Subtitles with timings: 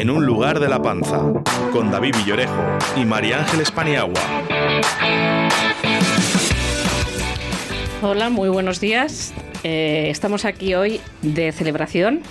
[0.00, 1.30] En un lugar de la panza,
[1.74, 4.18] con David Villorejo y María Ángeles Paniagua.
[8.00, 9.34] Hola, muy buenos días.
[9.62, 12.22] Eh, estamos aquí hoy de celebración,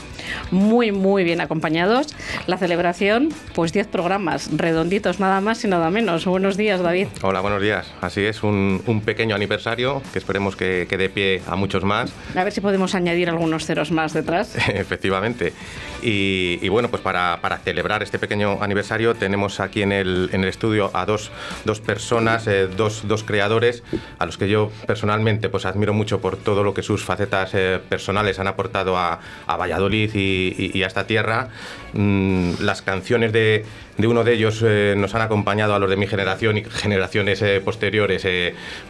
[0.51, 2.07] muy, muy bien acompañados.
[2.47, 6.25] La celebración, pues 10 programas, redonditos, nada más y nada menos.
[6.25, 7.07] Buenos días, David.
[7.21, 7.91] Hola, buenos días.
[8.01, 12.11] Así es, un, un pequeño aniversario que esperemos que, que dé pie a muchos más.
[12.35, 14.55] A ver si podemos añadir algunos ceros más detrás.
[14.69, 15.53] Efectivamente.
[16.01, 20.43] Y, y, bueno, pues para, para, celebrar este pequeño aniversario tenemos aquí en el, en
[20.43, 21.29] el estudio a dos,
[21.65, 23.83] dos personas, eh, dos, dos, creadores,
[24.17, 27.81] a los que yo personalmente pues admiro mucho por todo lo que sus facetas eh,
[27.89, 31.49] personales han aportado a, a Valladolid y, y, y, a esta tierra.
[31.93, 33.65] Mm, las canciones de,
[33.97, 37.61] uno de ellos eh, nos han acompañado a los de mi generación y generaciones eh,
[37.63, 38.25] posteriores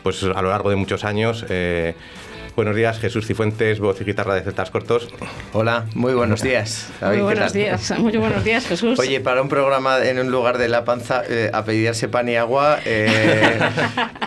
[0.03, 1.45] pues a lo largo de muchos años.
[2.59, 5.07] Buenos días, Jesús Cifuentes, voz y guitarra de Celtas Cortos.
[5.53, 6.91] Hola, muy buenos días.
[6.99, 8.99] David, muy buenos días, muy buenos días, Jesús.
[8.99, 12.79] Oye, para un programa en un lugar de La Panza, eh, apellidarse pan y agua
[12.83, 13.59] eh,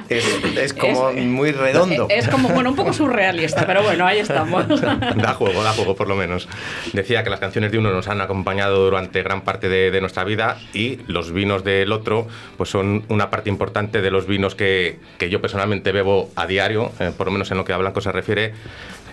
[0.08, 0.24] es,
[0.56, 2.06] es, como es, muy redondo.
[2.08, 4.66] Es, como, bueno, un poco surrealista, pero bueno, ahí estamos.
[4.80, 6.48] da juego, da juego por lo menos.
[6.94, 10.24] Decía que las canciones de uno nos han acompañado durante gran parte de, de nuestra
[10.24, 14.98] vida y los vinos del otro pues son una parte importante de los vinos que,
[15.18, 18.14] que yo personalmente bebo a diario, eh, por lo menos en lo que hablan cosas
[18.14, 18.21] refiere.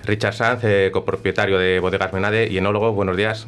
[0.06, 3.48] Richard Sanz, eh, copropietario de Bodegas Menade y enólogo, buenos días.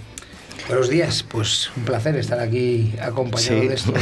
[0.68, 3.68] Buenos días, pues un placer estar aquí acompañado sí.
[3.68, 3.96] de estos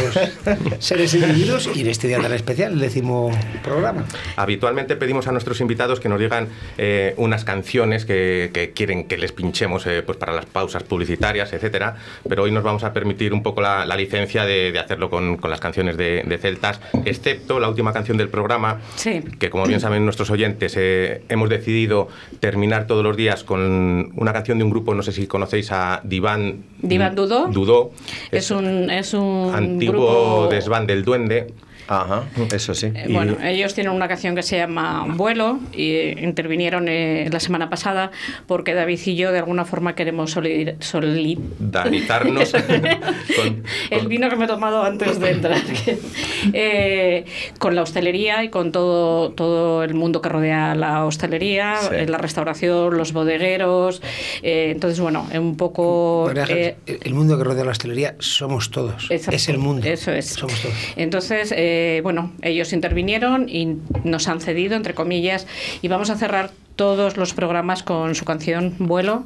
[0.79, 3.31] seres individuos y en este día tan especial, el décimo
[3.63, 4.05] programa.
[4.35, 6.47] Habitualmente pedimos a nuestros invitados que nos digan
[6.77, 11.53] eh, unas canciones que, que, quieren que les pinchemos eh, pues para las pausas publicitarias,
[11.53, 11.95] etcétera,
[12.27, 15.37] pero hoy nos vamos a permitir un poco la, la licencia de, de, hacerlo con,
[15.37, 19.21] con las canciones de, de, Celtas, excepto la última canción del programa, sí.
[19.39, 22.09] que como bien saben nuestros oyentes, eh, hemos decidido
[22.39, 26.01] terminar todos los días con una canción de un grupo, no sé si conocéis a
[26.03, 26.48] Diván
[26.81, 27.47] Divan Dudó.
[27.47, 27.91] Dudó.
[28.31, 30.47] Es, es, un, es un antiguo grupo...
[30.49, 31.53] desván del duende.
[31.89, 32.91] Ajá, eso sí.
[32.93, 33.47] Eh, bueno, y...
[33.47, 38.11] ellos tienen una canción que se llama Vuelo y intervinieron eh, la semana pasada
[38.45, 40.37] porque David y yo de alguna forma queremos
[40.79, 42.51] solidarizarnos
[43.35, 45.57] con, el vino que me he tomado antes de entrar
[46.53, 47.25] eh,
[47.57, 52.05] con la hostelería y con todo, todo el mundo que rodea la hostelería, sí.
[52.05, 54.03] la restauración, los bodegueros.
[54.43, 56.29] Eh, entonces, bueno, un poco...
[56.29, 59.09] El mundo que rodea la hostelería somos todos.
[59.09, 59.87] Exacto, es el mundo.
[59.87, 60.27] Eso es.
[60.27, 60.75] Somos todos.
[60.95, 65.47] Entonces, eh, bueno, ellos intervinieron y nos han cedido, entre comillas,
[65.81, 69.25] y vamos a cerrar todos los programas con su canción Vuelo,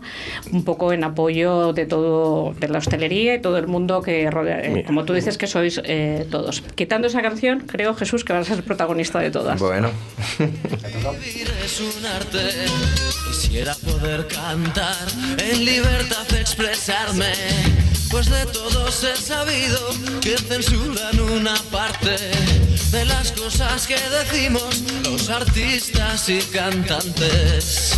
[0.51, 4.59] un poco en apoyo de todo, de la hostelería y todo el mundo que rodea,
[4.59, 6.63] eh, como tú dices que sois eh, todos.
[6.73, 9.59] Quitando esa canción, creo, Jesús, que vas a ser protagonista de todas.
[9.59, 9.91] Bueno.
[11.63, 12.39] es un arte,
[13.27, 17.33] quisiera poder cantar, en libertad expresarme,
[18.13, 19.79] pues de todos he sabido
[20.21, 22.15] que censuran una parte
[22.91, 27.93] de las cosas que decimos los artistas y cantantes.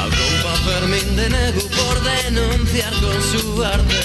[0.00, 4.00] Al compa Fermín de Negu por denunciar con su arte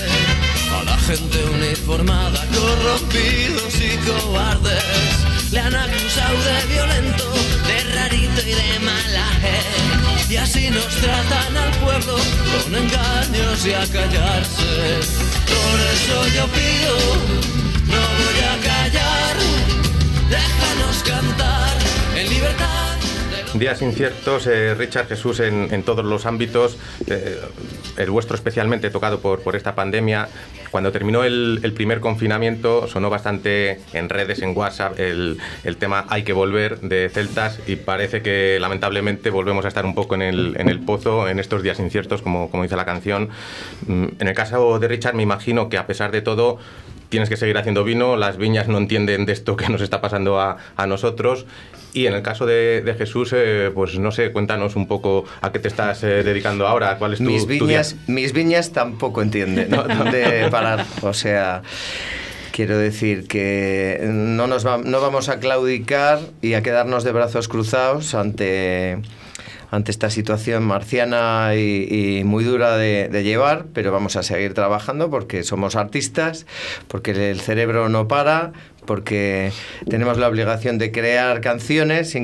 [0.73, 5.51] a la gente uniformada, corrompidos y cobardes.
[5.51, 7.31] Le han acusado de violento,
[7.67, 9.59] de rarito y de malaje.
[10.31, 12.17] Y así nos tratan al pueblo
[12.75, 14.99] engaños y a callarse.
[15.47, 17.54] Por eso yo pido,
[23.57, 26.77] Días inciertos, eh, Richard Jesús, en, en, todos los ámbitos,
[27.07, 27.39] eh,
[27.95, 30.27] el vuestro especialmente tocado por, por esta pandemia.
[30.71, 36.05] Cuando terminó el, el, primer confinamiento sonó bastante en redes, en WhatsApp, el, el, tema
[36.09, 40.21] Hay que volver de Celtas y parece que lamentablemente volvemos a estar un poco en
[40.21, 43.29] el, en el pozo en estos días inciertos, como, como dice la canción.
[43.87, 46.59] Mm, en el caso de Richard me imagino que a pesar de todo
[47.09, 50.39] tienes que seguir haciendo vino, las viñas no entienden de esto que nos está pasando
[50.39, 51.45] a, a nosotros.
[51.93, 55.53] Y en el caso de, de Jesús, eh, pues no sé, cuéntanos un poco a
[55.53, 59.21] qué te estás eh, dedicando ahora, cuál es tu Mis viñas, tu mis viñas tampoco
[59.21, 59.83] entienden ¿no?
[59.97, 61.63] dónde parar, o sea...
[62.51, 67.49] Quiero decir que no, nos va, no vamos a claudicar y a quedarnos de brazos
[67.49, 69.01] cruzados ante,
[69.71, 75.09] ante esta situación marciana y, muy dura de, de, llevar, pero vamos a seguir trabajando
[75.09, 76.45] porque somos artistas,
[76.87, 78.53] porque el cerebro no para,
[78.85, 79.51] porque
[79.89, 82.15] tenemos la obligación de crear canciones,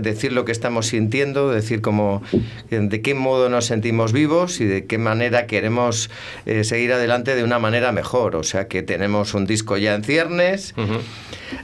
[0.00, 2.22] decir lo que estamos sintiendo, decir cómo,
[2.70, 6.10] de qué modo nos sentimos vivos y de qué manera queremos
[6.46, 8.36] eh, seguir adelante de una manera mejor.
[8.36, 10.74] O sea que tenemos un disco ya en ciernes,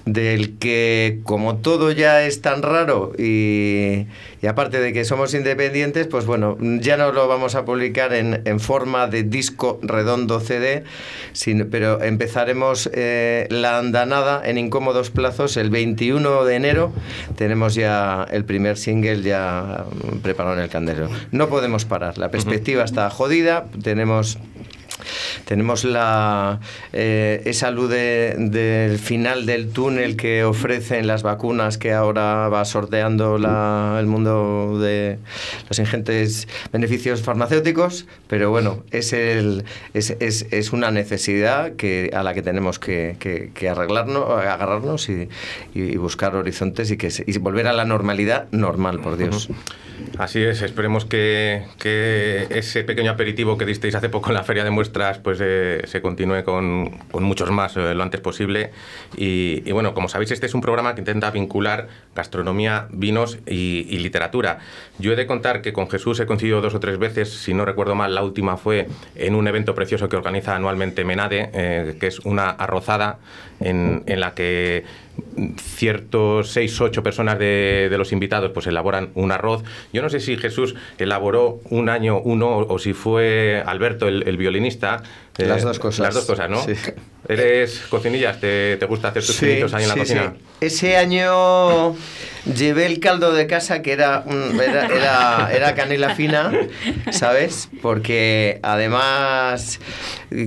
[0.04, 4.06] del que como todo ya es tan raro y,
[4.46, 8.43] y, aparte de que somos independientes, pues bueno, ya no lo vamos a publicar en,
[8.44, 10.84] en forma de disco redondo CD,
[11.32, 16.93] sino, pero empezaremos eh, la andanada en incómodos plazos el 21 de enero.
[17.37, 19.84] Tenemos ya el primer single ya
[20.22, 21.08] preparado en el candelo.
[21.32, 24.38] No podemos parar, la perspectiva está jodida, tenemos
[25.44, 26.60] tenemos la,
[26.92, 33.36] eh, esa luz del final del túnel que ofrecen las vacunas que ahora va sorteando
[33.36, 35.18] el mundo de
[35.68, 42.22] los ingentes beneficios farmacéuticos, pero bueno, es, el, es, es, es una necesidad que, a
[42.22, 45.28] la que tenemos que, que, arreglarnos, agarrarnos y,
[45.74, 49.48] y, buscar horizontes y, que, y volver a la normalidad normal, por Dios.
[50.18, 54.64] Así es, esperemos que, que, ese pequeño aperitivo que disteis hace poco en la feria
[54.64, 58.70] de muestras pues eh, se continúe con, con, muchos más eh, lo antes posible.
[59.17, 63.87] Y, y, bueno, como sabéis, este es un programa que intenta vincular gastronomía, vinos y,
[63.88, 64.58] y, literatura.
[64.99, 67.64] Yo he de contar que con Jesús he coincidido dos o tres veces, si no
[67.64, 72.06] recuerdo mal, la última fue en un evento precioso que organiza anualmente Menade, eh, que
[72.08, 73.19] es una arrozada
[73.61, 74.84] en, en la que
[75.58, 79.62] ciertos seis, ocho personas de, de, los invitados pues elaboran un arroz.
[79.92, 84.36] Yo no sé si Jesús elaboró un año uno o si fue Alberto, el, el
[84.36, 85.02] violinista.
[85.36, 86.06] Las dos cosas.
[86.06, 86.62] Las dos cosas, ¿no?
[86.62, 86.74] Sí.
[87.28, 88.40] ¿Eres cocinillas?
[88.40, 90.34] ¿Te, ¿Te, gusta hacer tus sí, ahí en la sí, cocina?
[90.37, 90.44] Sí.
[90.61, 91.94] Ese año
[92.55, 94.25] llevé el caldo de casa que era,
[94.55, 96.52] era, era, era, canela fina,
[97.11, 97.69] ¿sabes?
[97.82, 99.81] Porque además,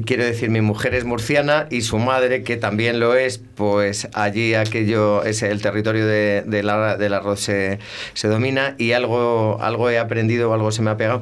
[0.05, 4.53] quiero decir, mi mujer es murciana y su madre, que también lo es, pues allí
[4.53, 7.79] aquello, es el territorio de, de la, del arroz se,
[8.13, 11.21] se, domina y algo, algo he aprendido o algo se me ha pegado.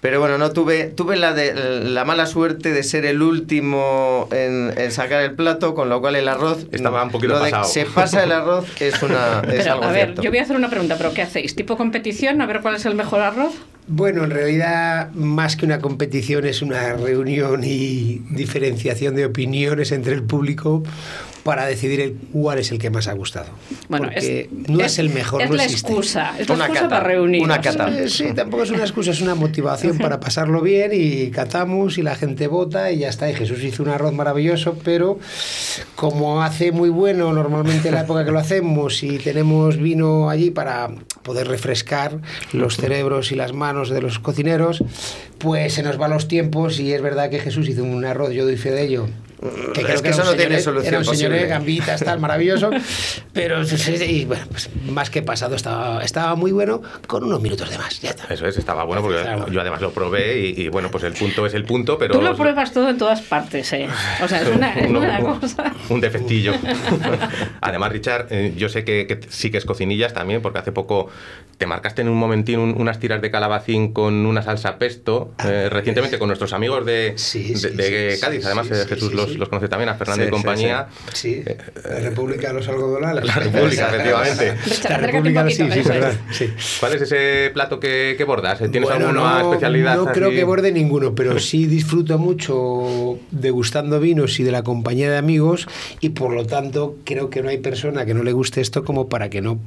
[0.00, 1.54] Pero bueno, no tuve, tuve la, de,
[1.84, 6.16] la mala suerte de ser el último en, en sacar el plato, con lo cual
[6.16, 7.64] el arroz estaba un poquito de, pasado.
[7.64, 10.22] Se pasa el arroz es, una, es pero, algo A ver, cierto.
[10.22, 11.54] yo voy a hacer una pregunta, pero ¿qué hacéis?
[11.54, 12.40] ¿Tipo competición?
[12.40, 13.54] A ver cuál es el mejor arroz.
[13.88, 20.12] Bueno, en realidad, más que una competición, es una reunión y diferenciación de opiniones entre
[20.12, 20.82] el público
[21.42, 23.46] para decidir el, cuál es el que más ha gustado.
[23.88, 25.40] Bueno, Porque es, no es, es, el mejor.
[25.40, 25.88] Es no la existe.
[25.88, 26.38] excusa.
[26.38, 27.46] Es la Una excusa cata, para reunirnos.
[27.48, 28.08] una cata.
[28.08, 32.14] Sí, tampoco es una excusa, es una motivación para pasarlo bien y catamos y la
[32.16, 33.30] gente vota y ya está.
[33.30, 35.18] Y Jesús hizo un arroz maravilloso, pero
[35.94, 40.50] como hace muy bueno normalmente en la época que lo hacemos y tenemos vino allí
[40.50, 40.90] para
[41.28, 42.22] poder refrescar
[42.54, 44.82] los cerebros y las manos de los cocineros,
[45.36, 48.46] pues se nos van los tiempos y es verdad que Jesús hizo un arroz, yo
[48.46, 49.08] doy fe de ello.
[49.40, 52.70] Que creo es que, que eso no tiene solución era un señor gambitas, tal, maravilloso.
[53.32, 57.78] pero y, bueno, pues, más que pasado, estaba, estaba muy bueno con unos minutos de
[57.78, 58.00] más.
[58.00, 58.32] Ya está.
[58.32, 59.48] Eso es, estaba bueno porque claro.
[59.48, 62.14] yo además lo probé y, y, bueno, pues el punto es el punto, pero...
[62.14, 63.88] Tú lo pruebas todo en todas partes, ¿eh?
[64.22, 65.72] O sea, es una, es un, una un, cosa...
[65.88, 66.54] Un defectillo.
[67.60, 71.08] además, Richard, eh, yo sé que, que, sí que es cocinillas también, porque hace poco
[71.58, 75.68] te marcaste en un momentín un, unas tiras de calabacín con una salsa pesto, eh,
[75.70, 79.27] recientemente con nuestros amigos de, sí, de, de sí, Cádiz, sí, además eh, Jesús los,
[79.36, 80.88] los, conoce también, a Fernando y compañía.
[81.12, 81.42] Sí,
[81.84, 83.24] la República de los Algodonales.
[83.24, 84.56] La República, efectivamente.
[84.88, 86.14] La República, sí, sí, verdad.
[86.30, 86.52] Sí.
[86.80, 88.58] ¿Cuál es ese plato que, que bordas?
[88.58, 89.96] ¿Tienes bueno, alguna no, especialidad?
[89.96, 90.12] No así?
[90.12, 95.16] creo que borde ninguno, pero sí disfruto mucho degustando vinos y de la compañía de
[95.16, 95.68] amigos
[96.00, 99.08] y por lo tanto creo que no hay persona que no le guste esto como
[99.08, 99.58] para que no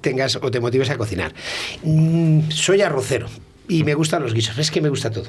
[0.00, 1.34] tengas o te motives a cocinar.
[1.82, 3.26] Mm, soy arrocero
[3.68, 5.26] y me gustan los guisos, es que me gusta todo.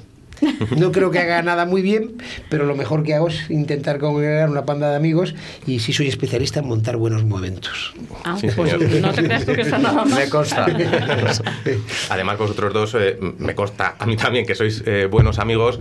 [0.77, 2.17] No creo que haga nada muy bien,
[2.49, 6.07] pero lo mejor que hago es intentar congregar una panda de amigos y sí soy
[6.07, 7.93] especialista en montar buenos momentos.
[8.23, 10.17] Ah, sí, pues no te creas tú que está nada más.
[10.17, 10.65] Me consta.
[12.09, 15.79] Además, vosotros dos, eh, me consta a mí también que sois eh, buenos amigos.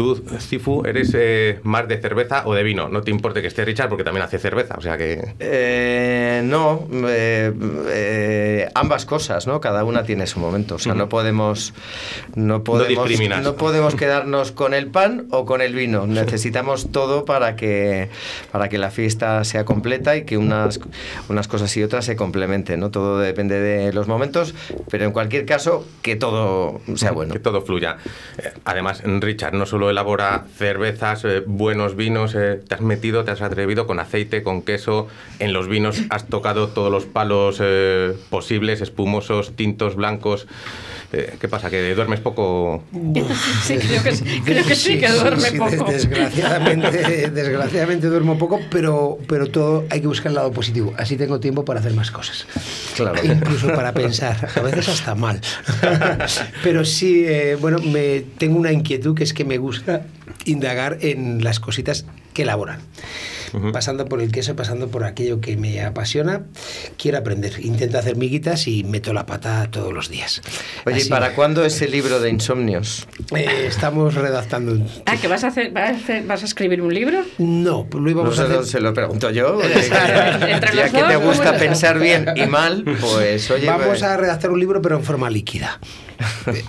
[0.00, 2.88] Tú, Cifu, eres eh, más de cerveza o de vino.
[2.88, 5.34] No te importe que esté Richard porque también hace cerveza, o sea que...
[5.38, 9.60] Eh, no, eh, ambas cosas, ¿no?
[9.60, 10.76] Cada una tiene su momento.
[10.76, 11.74] O sea, no podemos...
[12.34, 16.06] No podemos, no, no podemos quedarnos con el pan o con el vino.
[16.06, 18.08] Necesitamos todo para que,
[18.52, 20.80] para que la fiesta sea completa y que unas,
[21.28, 22.90] unas cosas y otras se complementen, ¿no?
[22.90, 24.54] Todo depende de los momentos,
[24.90, 27.34] pero en cualquier caso, que todo sea bueno.
[27.34, 27.98] Que todo fluya.
[28.64, 33.42] Además, Richard no solo elabora cervezas, eh, buenos vinos, eh, te has metido, te has
[33.42, 35.08] atrevido con aceite, con queso.
[35.38, 40.46] En los vinos has tocado todos los palos eh, posibles, espumosos, tintos, blancos.
[41.12, 41.68] Eh, ¿Qué pasa?
[41.68, 42.84] ¿Que duermes poco?
[43.64, 45.90] sí, creo que, creo que sí, que duerme sí, poco.
[45.90, 50.94] Desgraciadamente, desgraciadamente duermo poco, pero, pero todo hay que buscar el lado positivo.
[50.96, 52.46] Así tengo tiempo para hacer más cosas.
[52.94, 53.18] Claro.
[53.24, 54.48] Incluso para pensar.
[54.54, 55.40] A veces hasta mal.
[56.62, 60.06] Pero sí, eh, bueno, me, tengo una inquietud que es que me gusta
[60.44, 62.80] indagar en las cositas que elaboran.
[63.72, 66.42] Pasando por el queso, pasando por aquello que me apasiona,
[66.96, 67.54] quiero aprender.
[67.64, 70.40] Intento hacer miguitas y meto la pata todos los días.
[70.86, 73.08] Oye, ¿y para cuándo ese libro de insomnios?
[73.34, 74.86] Eh, estamos redactando un...
[75.04, 77.24] Ah, ¿que vas a, hacer, vas, a hacer- vas a escribir un libro?
[77.38, 78.64] No, pues lo íbamos No a hacer...
[78.66, 79.60] se lo pregunto yo.
[79.64, 83.66] Entre ya los que dos, te gusta pensar bien y mal, pues oye.
[83.66, 85.80] Vamos pues- a redactar un libro, pero en forma líquida.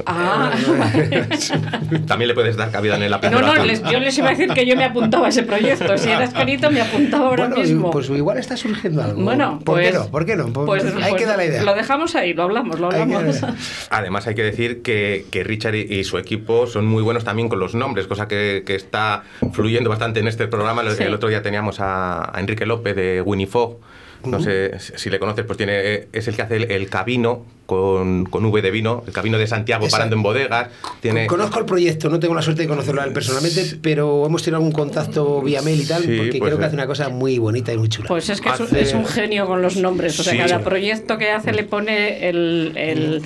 [0.06, 0.52] Ah,
[2.08, 3.30] También le puedes dar cabida en el lápiz.
[3.30, 5.98] no, no, les- yo les iba a decir que yo me apuntaba a ese proyecto.
[5.98, 7.92] Si era escrito, me apuntaba ahora Bueno, mismo.
[7.92, 9.22] pues igual está surgiendo algo.
[9.22, 10.08] bueno, ¿por pues, qué no?
[10.08, 10.52] ¿Por qué no?
[10.54, 11.64] Pues, hay pues que dar la idea.
[11.64, 13.42] Lo dejamos ahí, lo hablamos, lo Hay hablamos.
[13.90, 17.50] Además hay que decir que, que Richard y, y su equipo son muy buenos también
[17.50, 20.82] con los nombres, cosa que, que está fluyendo bastante en este programa.
[20.82, 21.04] El, Sí.
[21.04, 23.78] el otro día teníamos a, a Enrique López de Winnie Fogg.
[24.26, 27.44] No sé si si le conoces, pues tiene, es el que hace el, el cabino
[27.76, 30.68] con, con V de vino, el cabino de Santiago parando en bodegas.
[31.00, 34.44] Tiene, Conozco el proyecto, no tengo la suerte de conocerlo a él personalmente, pero hemos
[34.44, 37.08] tenido algún contacto vía mail y tal, Sí, porque pues, creo que hace una cosa
[37.08, 38.10] muy bonita y muy chula.
[38.10, 40.20] Pues es que es un, Hace- es un genio con los nombres.
[40.20, 40.40] O sea, Sí.
[40.40, 43.22] cada proyecto que hace le pone el, el,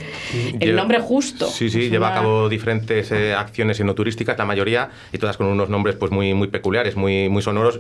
[0.54, 1.48] el Lleva- nombre justo.
[1.48, 5.48] Sí, sí, Es lleva a cabo diferentes eh, acciones enoturísticas, la mayoría, y todas con
[5.48, 7.80] unos nombres pues muy, muy peculiares, muy, muy sonoros,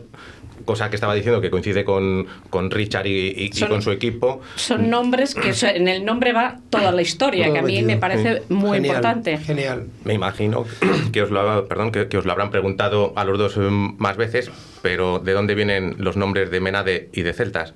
[0.65, 4.41] cosa que estaba diciendo que coincide con, con Richard y, y- con su equipo.
[4.55, 7.88] Son nombres que en el nombre va toda la historia, Todo que a mí metido.
[7.88, 9.38] me parece muy Genial, importante.
[9.38, 9.88] Genial.
[10.03, 10.65] Me imagino
[11.12, 14.17] que os lo, perdón, que, que os lo habrán preguntado a los dos eh, más
[14.17, 17.74] veces, pero ¿de dónde vienen los nombres de Menade y de Celtas?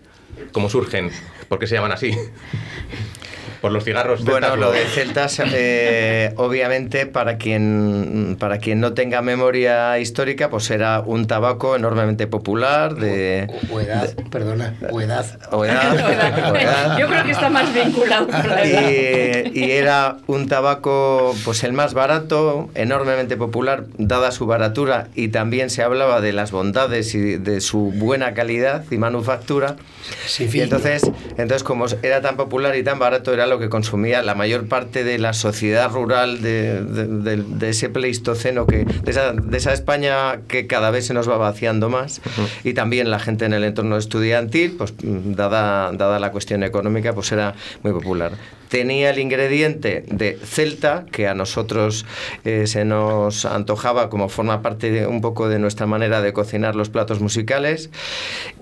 [0.52, 1.12] ¿Cómo surgen?
[1.48, 2.12] ¿Por qué se llaman así?
[3.62, 4.24] Por los cigarros.
[4.24, 10.50] Bueno, celtas, lo de celtas, eh, obviamente, para quien, para quien no tenga memoria histórica,
[10.50, 13.48] pues era un tabaco enormemente popular de...
[13.72, 15.26] O, o edad, perdona, o edad.
[15.52, 16.98] o edad, o edad.
[16.98, 19.52] Yo creo que está más vinculado con la edad.
[19.54, 25.30] Y, y era un tabaco, pues el más barato, enormemente popular, dada su baratura, y
[25.30, 29.76] también se hablaba de las bondades y de su buena calidad y manufactura.
[30.26, 34.22] Sin Y entonces, entonces, como era tan popular y tan barato, era lo que consumía
[34.24, 39.12] la mayor parte de la sociedad rural de, de- de- de ese pleistoceno, que, de,
[39.12, 42.22] esa, de esa España que cada vez se nos va vaciando más,
[42.64, 47.32] y también la gente en el entorno estudiantil, pues dada, dada la cuestión económica, pues
[47.32, 48.32] era muy popular.
[48.70, 52.06] Tenía el ingrediente de celta, que a nosotros
[52.46, 56.76] eh, se nos antojaba como forma parte de, un poco de nuestra manera de cocinar
[56.76, 57.90] los platos musicales,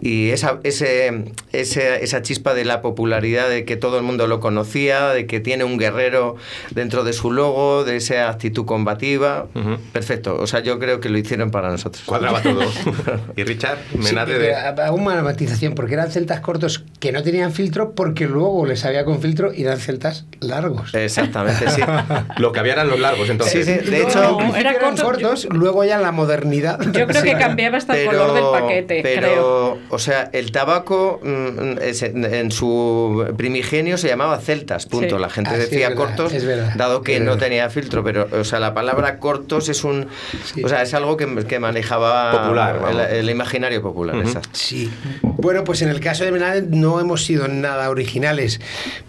[0.01, 4.39] y esa, ese, ese- esa chispa de la popularidad, de que todo el mundo lo
[4.39, 6.35] conocía, de que tiene un guerrero
[6.71, 9.47] dentro de su logo, de esa actitud combativa.
[9.55, 9.77] Ujú.
[9.91, 10.37] Perfecto.
[10.39, 12.03] O sea, yo creo que lo hicieron para nosotros.
[12.05, 12.61] Cuadraba todo.
[13.35, 14.83] y Richard, Sí, Menade pero de...
[14.83, 19.03] hago una matización, porque eran celtas cortos que no tenían filtro, porque luego les había
[19.05, 20.93] con filtro y eran celtas largos.
[20.93, 21.81] Exactamente, sí.
[22.37, 23.65] Lo que había eran los largos, entonces.
[23.65, 26.79] Sí, sí, de No, hecho- Era eran corto- cortos, luego ya en la modernidad.
[26.91, 29.77] Yo creo que cambiaba hasta el color del paquete, pero, creo.
[29.89, 35.15] o sea, el tabaco mm, es- en, su primigenio se llamaba celtas, punto.
[35.15, 35.21] Sí.
[35.21, 38.03] La gente Ah, sí, decía es verdad, cortos, es verdad, dado que no tenía filtro,
[38.03, 40.07] pero, o sea, la palabra cortos es un,
[40.53, 40.63] Sí.
[40.63, 44.15] o sea, es algo que, que manejaba Popular, el, el imaginario popular.
[44.17, 44.27] Ujú.
[44.27, 44.49] exacto.
[44.53, 44.89] Sí.
[45.21, 48.59] Bueno, pues en el caso de Menade no hemos sido nada originales,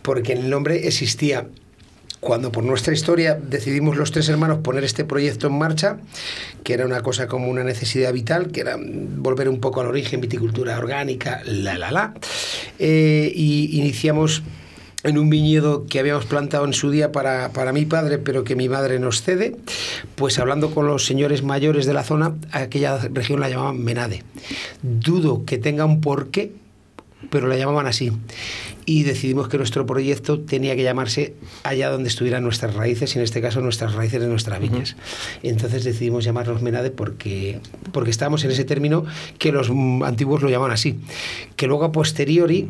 [0.03, 1.47] porque el nombre existía.
[2.21, 5.99] Cuando por nuestra historia decidimos los tres hermanos poner este proyecto en marcha,
[6.65, 10.21] que era una cosa como una necesidad vital, que era volver un poco al origen,
[10.21, 12.15] viticultura orgánica, la, la, la,
[12.81, 14.43] eh, y iniciamos
[15.05, 18.57] en un viñedo que habíamos plantado en su día para, para mi padre, pero que
[18.57, 19.57] mi madre nos cede,
[20.17, 24.25] pues hablando con los señores mayores de la zona, aquella región la llamaban Menade.
[24.83, 26.53] Dudo que tenga un porqué,
[27.31, 28.13] pero la llamaban así.
[28.87, 33.25] Y decidimos que nuestro proyecto tenía que llamarse allá donde estuvieran nuestras raíces, y en
[33.25, 34.97] este caso nuestras raíces de nuestras viñas.
[35.45, 37.61] Entonces decidimos llamarnos Menade porque,
[37.93, 39.05] porque estábamos en ese término
[39.39, 39.71] que los
[40.05, 40.99] antiguos lo llaman así.
[41.55, 42.69] Que luego a posteriori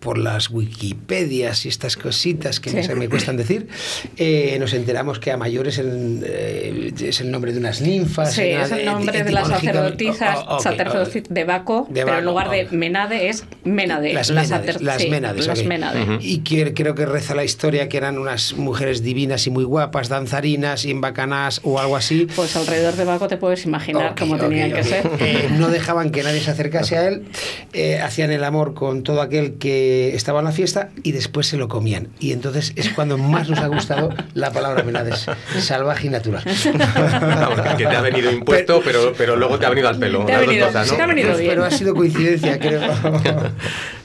[0.00, 2.76] por las Wikipedias y estas cositas que Sí.
[2.76, 3.68] me- se me cuestan decir,
[4.16, 8.34] eh, nos enteramos que a mayores el, eh, es el nombre de unas ninfas.
[8.34, 12.02] Sí, es el de- nombre de, las etimológica- sacerdotisas Oh, ok, sacerdotis- de Baco, De
[12.04, 12.68] pero en Baco, lugar de.
[12.76, 14.12] Menade es Menade.
[14.12, 15.66] Las la Ménades, sacer- las sí, Ménades, las ok.
[15.66, 16.18] Ménade.
[16.20, 20.08] Y que, creo que reza la historia que eran unas mujeres divinas y muy guapas,
[20.08, 22.26] danzarinas y en bacanás o algo así.
[22.36, 25.08] Pues alrededor de Baco te puedes imaginar cómo tenían que ser.
[25.20, 27.22] Eh, no dejaban que nadie se acercase a él,
[27.72, 31.46] eh, hacían el amor con todo aquel que eh, estaba en la fiesta y después
[31.46, 32.08] se lo comían.
[32.18, 35.26] Y entonces es cuando más nos ha gustado la palabra Melades,
[35.60, 36.42] salvaje y natural.
[36.44, 40.24] Vamos, que te ha venido impuesto, pero, pero luego te ha venido al pelo.
[40.24, 40.96] Te ha venido- cosas, ¿no?
[40.96, 41.50] te ha venido bien.
[41.50, 42.80] Pero ha sido coincidencia, creo.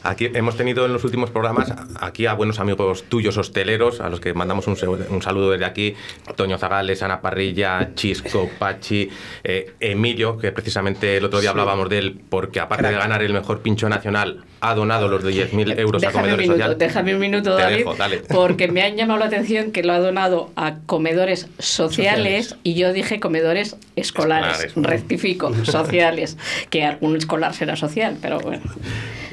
[0.03, 4.19] Aquí hemos tenido en los últimos programas aquí a buenos amigos tuyos hosteleros, a los
[4.19, 4.75] que mandamos un,
[5.21, 5.95] saludo desde aquí,
[6.35, 9.09] Toño Zagales, Ana Parrilla, Chisco, Pachi,
[9.43, 13.33] eh, Emilio, que precisamente el otro día hablábamos de él, porque aparte de ganar el
[13.33, 16.77] mejor pincho nacional, ha donado los de 10.000 euros a Déjame comedores minuto, sociales.
[16.79, 18.21] déjame un minuto, David, dejo, dale.
[18.29, 22.55] porque me han llamado la atención que lo ha donado a comedores sociales, Sociales.
[22.63, 26.37] y yo dije comedores escolares, rectifico, sociales,
[26.69, 28.63] que algún escolar será social, pero bueno.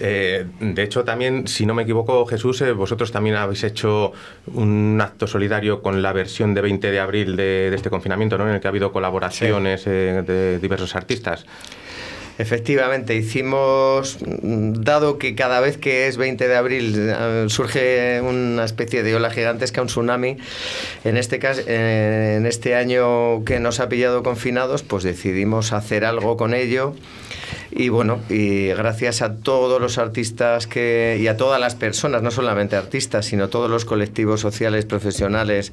[0.00, 4.12] Eh, de hecho, también, si no me equivoco, Jesús, eh, vosotros también habéis hecho
[4.52, 8.46] un acto solidario con la versión de 20 de abril de, de este confinamiento, ¿no?
[8.46, 11.46] en el que ha habido colaboraciones eh, de diversos artistas.
[12.36, 19.02] Efectivamente, hicimos, dado que cada vez que es 20 de abril eh, surge una especie
[19.02, 20.36] de ola gigantesca, un tsunami,
[21.04, 26.36] en este caso, en este año que nos ha pillado confinados, pues decidimos hacer algo
[26.36, 26.94] con ello.
[27.72, 32.30] Y bueno, y gracias a todos los artistas que, y a todas las personas, no
[32.32, 35.72] solamente artistas, sino todos los colectivos sociales, profesionales,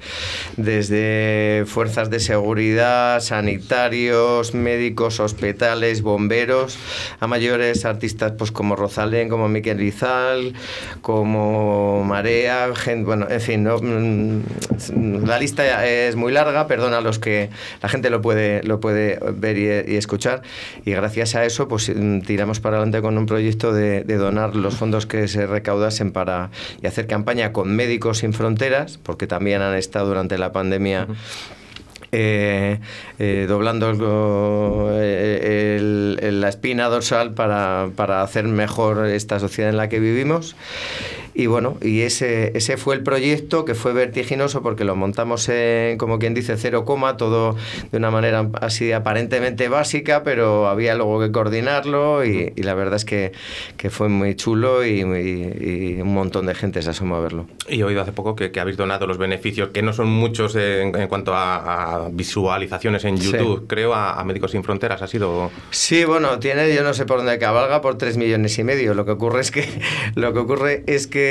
[0.57, 6.77] desde fuerzas de seguridad, sanitarios, médicos, hospitales, bomberos,
[7.19, 10.53] a mayores artistas pues como Rosalén, como Miquel Rizal,
[11.01, 13.79] como Marea, gen- bueno, en fin, ¿no?
[13.79, 17.49] Mm, la lista es muy larga, perdona a los que
[17.81, 20.41] la gente lo puede, lo puede ver y, y escuchar,
[20.85, 24.55] y gracias a eso pues mm, tiramos para adelante con un proyecto de, de donar
[24.55, 26.49] los fondos que se recaudasen para
[26.81, 31.07] y hacer campaña con Médicos Sin Fronteras, porque también han estado durante la pandemia
[32.13, 32.79] eh,
[33.19, 39.77] eh, doblando el- el- el- la espina dorsal para, para hacer mejor esta sociedad en
[39.77, 40.55] la que vivimos.
[41.39, 45.99] Y bueno, y ese, ese fue el proyecto que fue vertiginoso porque lo montamos en,
[45.99, 47.55] como quien dice, cero coma, todo
[47.91, 52.95] de una manera así aparentemente básica, pero había luego que coordinarlo y, y la verdad
[52.95, 53.33] es que,
[53.77, 57.45] que fue muy chulo y, y- y un montón de gente se asomó a verlo.
[57.69, 60.55] Y he oído hace poco que, que habéis donado los beneficios, que no son muchos
[60.55, 63.31] en, en cuanto a, a visualizaciones en Sí.
[63.31, 65.03] YouTube, creo, a, a Médicos Sin Fronteras.
[65.03, 65.51] Ha sido...
[65.69, 68.95] Sí, bueno, tiene, yo no sé por dónde cabalga, por 3 millones y medio.
[68.95, 69.65] Lo que ocurre es que
[70.15, 71.26] lo que ocurre es que,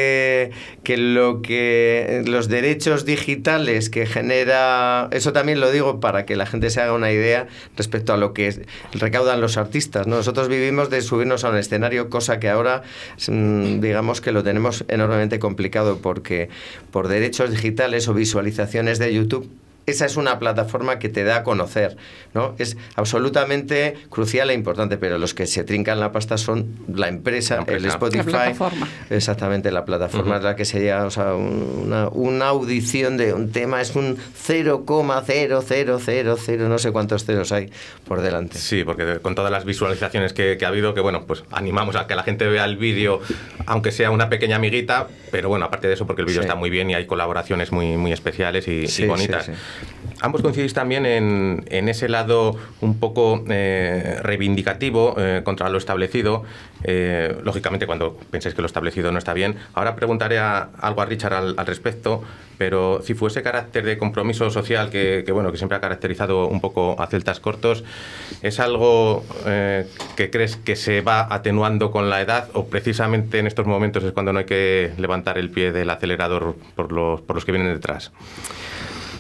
[0.83, 6.47] que lo que los derechos digitales que genera, eso también lo digo para que la
[6.47, 10.07] gente se haga una idea respecto a lo que recaudan los artistas.
[10.07, 10.17] ¿no?
[10.17, 12.83] Nosotros vivimos de subirnos a un escenario, cosa que ahora
[13.29, 16.49] mm, digamos que lo tenemos enormemente complicado porque
[16.91, 19.51] por derechos digitales o visualizaciones de YouTube
[19.87, 21.97] esa es una plataforma que te da a conocer,
[22.35, 22.55] ¿no?
[22.59, 27.55] Es absolutamente crucial e importante, pero los que se trincan la pasta son la empresa,
[27.55, 27.87] La empresa.
[27.87, 28.17] el Spotify.
[28.19, 28.89] La plataforma.
[29.11, 33.53] Exactamente, la plataforma es la que se llama, o sea, una, una audición de un
[33.53, 37.71] tema es un 0,0000, no sé cuántos ceros hay
[38.07, 38.59] por delante.
[38.59, 42.07] Sí, porque con todas las visualizaciones que, que ha habido, que bueno, pues animamos a
[42.07, 43.21] que la gente vea el vídeo,
[43.67, 46.47] aunque sea una pequeña amiguita, pero bueno, aparte de eso, porque el vídeo Sí.
[46.47, 49.47] está muy bien y hay colaboraciones muy, muy especiales y, sí, bonitas.
[49.47, 49.53] sí.
[50.21, 56.45] Ambos coincidís también en, en ese lado un poco eh, reivindicativo eh, contra lo establecido.
[56.85, 59.57] Eh, lógicamente, cuando pensáis que lo establecido no está bien.
[59.75, 62.23] Ahora preguntaré algo a Richard al, al respecto,
[62.59, 66.61] pero si fuese carácter de compromiso social que, que, bueno, que siempre ha caracterizado un
[66.61, 67.85] poco a Celtas Cortos,
[68.43, 73.47] ¿es algo eh, que crees que se va atenuando con la edad o precisamente en
[73.47, 77.37] estos momentos es cuando no hay que levantar el pie del acelerador por los, por
[77.37, 78.13] los que vienen detrás?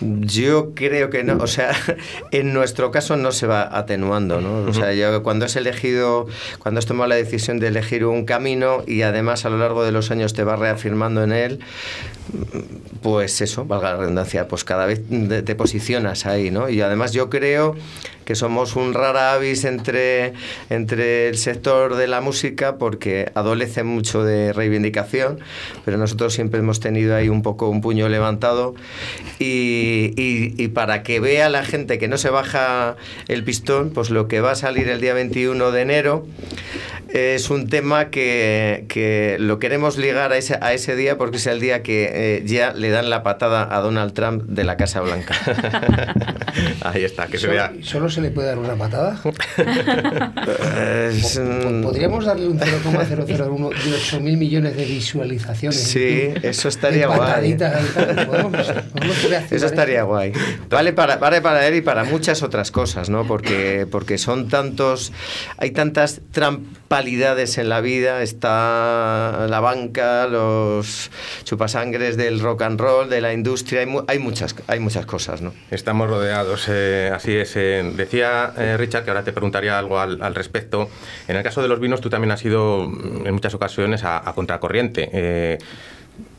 [0.00, 1.72] Yo creo que no, o sea,
[2.30, 4.68] en nuestro caso no se va atenuando, ¿no?
[4.68, 6.26] O sea, yo cuando has elegido,
[6.58, 9.92] cuando has tomado la decisión de elegir un camino y además a lo largo de
[9.92, 11.60] los años te vas reafirmando en él,
[13.02, 15.00] pues eso, valga la redundancia, pues cada vez
[15.44, 16.68] te posicionas ahí, ¿no?
[16.68, 17.76] Y además yo creo
[18.26, 20.34] que somos un rara avis entre,
[20.68, 25.38] entre el sector de la música porque adolece mucho de reivindicación,
[25.84, 28.74] pero nosotros siempre hemos tenido ahí un poco un puño levantado
[29.38, 29.85] y,
[30.16, 32.96] y- y para que vea la gente que no se baja
[33.28, 36.26] el pistón, pues lo que va a salir el día 21 de enero
[37.08, 41.46] es un tema que, que lo queremos ligar a ese, a ese día porque es
[41.46, 45.00] el día que eh, ya le dan la patada a Donald Trump de la Casa
[45.00, 45.34] Blanca.
[46.82, 47.72] Ahí está, que se Solo, vea.
[47.82, 49.20] ¿Solo se le puede dar una patada?
[51.82, 55.80] Podríamos darle un 0,001 de 8 mil millones de visualizaciones.
[55.80, 57.54] Sí, eso estaría guay.
[57.56, 60.06] Podemos- podemos Eso estaría eso.
[60.06, 60.32] guay.
[60.68, 63.26] Vale para, vale para él y para muchas otras cosas, ¿no?
[63.26, 65.12] Porque, porque son tantos,
[65.58, 71.10] hay tantas trampas rivalidades en la vida, está la banca, los
[71.44, 75.52] chupasangres del rock and roll, de la industria, hay, muchas, hay muchas cosas, ¿no?
[75.70, 77.56] Estamos rodeados, eh, así es.
[77.56, 80.88] Eh, decía eh, Richard que ahora te preguntaría algo al, respecto.
[81.28, 84.32] En el caso de los vinos, tú también has ido en muchas ocasiones a, a
[84.34, 85.58] contracorriente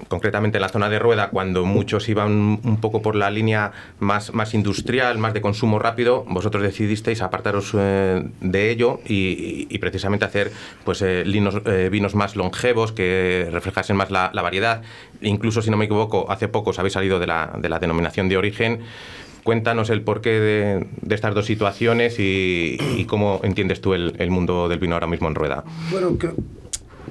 [0.07, 4.33] concretamente en la zona de Rueda, cuando muchos iban un poco por la línea más,
[4.33, 10.51] más industrial, más de consumo rápido, vosotros decidisteis apartaros eh, de ello y, precisamente hacer
[10.83, 14.81] pues, eh, eh, vinos más longevos que reflejasen más la, variedad.
[15.21, 18.29] Incluso, si no me equivoco, hace poco os habéis salido de la, de la denominación
[18.29, 18.79] de origen.
[19.43, 24.67] Cuéntanos el porqué de, estas dos situaciones y, y, cómo entiendes tú el, el mundo
[24.67, 25.63] del vino ahora mismo en Rueda.
[25.89, 26.17] Bueno,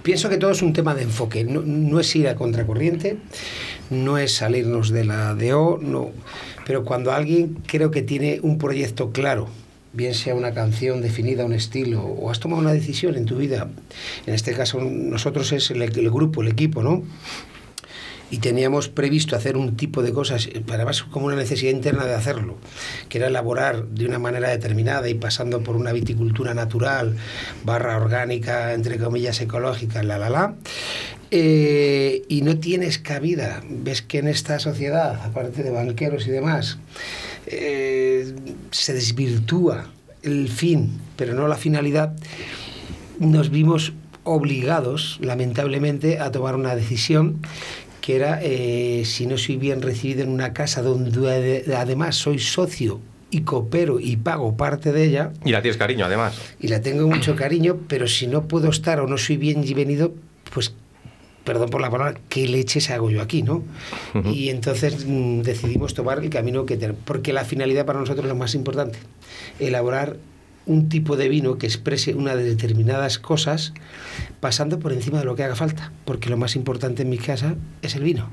[0.06, 1.42] pienso que todo es un tema de enfoque.
[1.42, 3.16] No, no, es ir a contracorriente,
[3.90, 6.12] no es salirnos de la DO, no.
[6.64, 9.48] Pero cuando alguien creo que tiene un proyecto claro,
[9.92, 13.68] bien sea una canción definida, un estilo, o has tomado una decisión en tu vida,
[14.28, 17.02] en este caso nosotros es el, el grupo, el equipo, ¿no?
[18.30, 22.56] Y teníamos previsto hacer un tipo de cosas, además como una necesidad interna de hacerlo,
[23.08, 27.16] que era elaborar de una manera determinada y pasando por una viticultura natural,
[27.64, 30.54] barra orgánica, entre comillas ecológica, la la la.
[31.30, 33.62] Eh, y no tienes cabida.
[33.68, 36.78] Ves que en esta sociedad, aparte de banqueros y demás,
[37.46, 38.34] eh,
[38.70, 39.90] se desvirtúa
[40.22, 42.14] el fin, pero no la finalidad.
[43.18, 43.92] Nos vimos
[44.24, 47.40] obligados, lamentablemente, a tomar una decisión
[48.06, 53.00] que era eh, si no soy bien recibido en una casa donde además soy socio
[53.32, 55.32] y coopero y pago parte de ella.
[55.44, 56.40] Y la tienes cariño, además.
[56.60, 60.14] Y la tengo mucho cariño, pero si no puedo estar o no soy bien venido,
[60.54, 60.72] pues
[61.42, 63.64] perdón por la palabra, ¿qué leches hago yo aquí, no?
[64.14, 64.32] Uh -huh.
[64.32, 68.28] Y entonces mmm, decidimos tomar el camino que tenemos, porque la finalidad para nosotros es
[68.28, 69.00] lo más importante,
[69.58, 70.16] elaborar
[70.66, 73.72] un tipo de vino que exprese una de determinadas cosas
[74.40, 77.54] pasando por encima de lo que haga falta, porque lo más importante en mi casa
[77.82, 78.28] es el vino.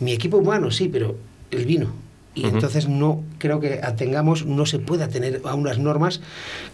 [0.00, 1.16] Mi equipo humano sí, pero
[1.50, 1.92] el vino.
[2.34, 2.54] Y uh -huh.
[2.54, 6.20] entonces no creo que atengamos, no se pueda tener a unas normas,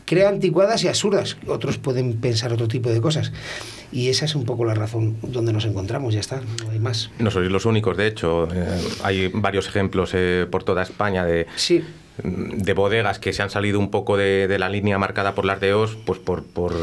[0.06, 1.36] crea anticuadas y absurdas.
[1.48, 3.32] Otros pueden pensar otro tipo de cosas.
[3.90, 7.10] Y esa es un poco la razón donde nos encontramos, ya está, no hay más.
[7.18, 11.46] No sois los únicos, de hecho, eh, hay varios ejemplos eh, por toda España de...
[11.56, 11.82] Sí
[12.22, 15.60] de bodegas que se han salido un poco de, de la línea marcada por las
[15.60, 16.74] DEOs, pues por, por,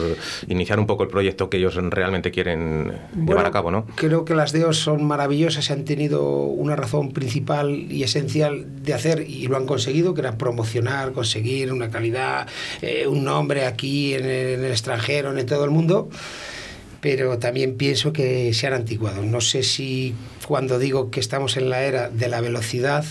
[0.47, 3.85] iniciar un poco el proyecto que ellos realmente quieren bueno, llevar a cabo, ¿no?
[3.95, 9.21] Creo que las DEOs son maravillosas, han tenido una razón principal y esencial de hacer
[9.27, 12.47] y lo han conseguido, que era promocionar, conseguir una calidad,
[12.81, 16.09] eh, un nombre aquí en el, en el extranjero, en todo el mundo
[17.05, 19.21] pero también pienso que se han anticuado.
[19.21, 20.15] No sé si
[20.45, 23.03] cuando digo que estamos en la era de la velocidad,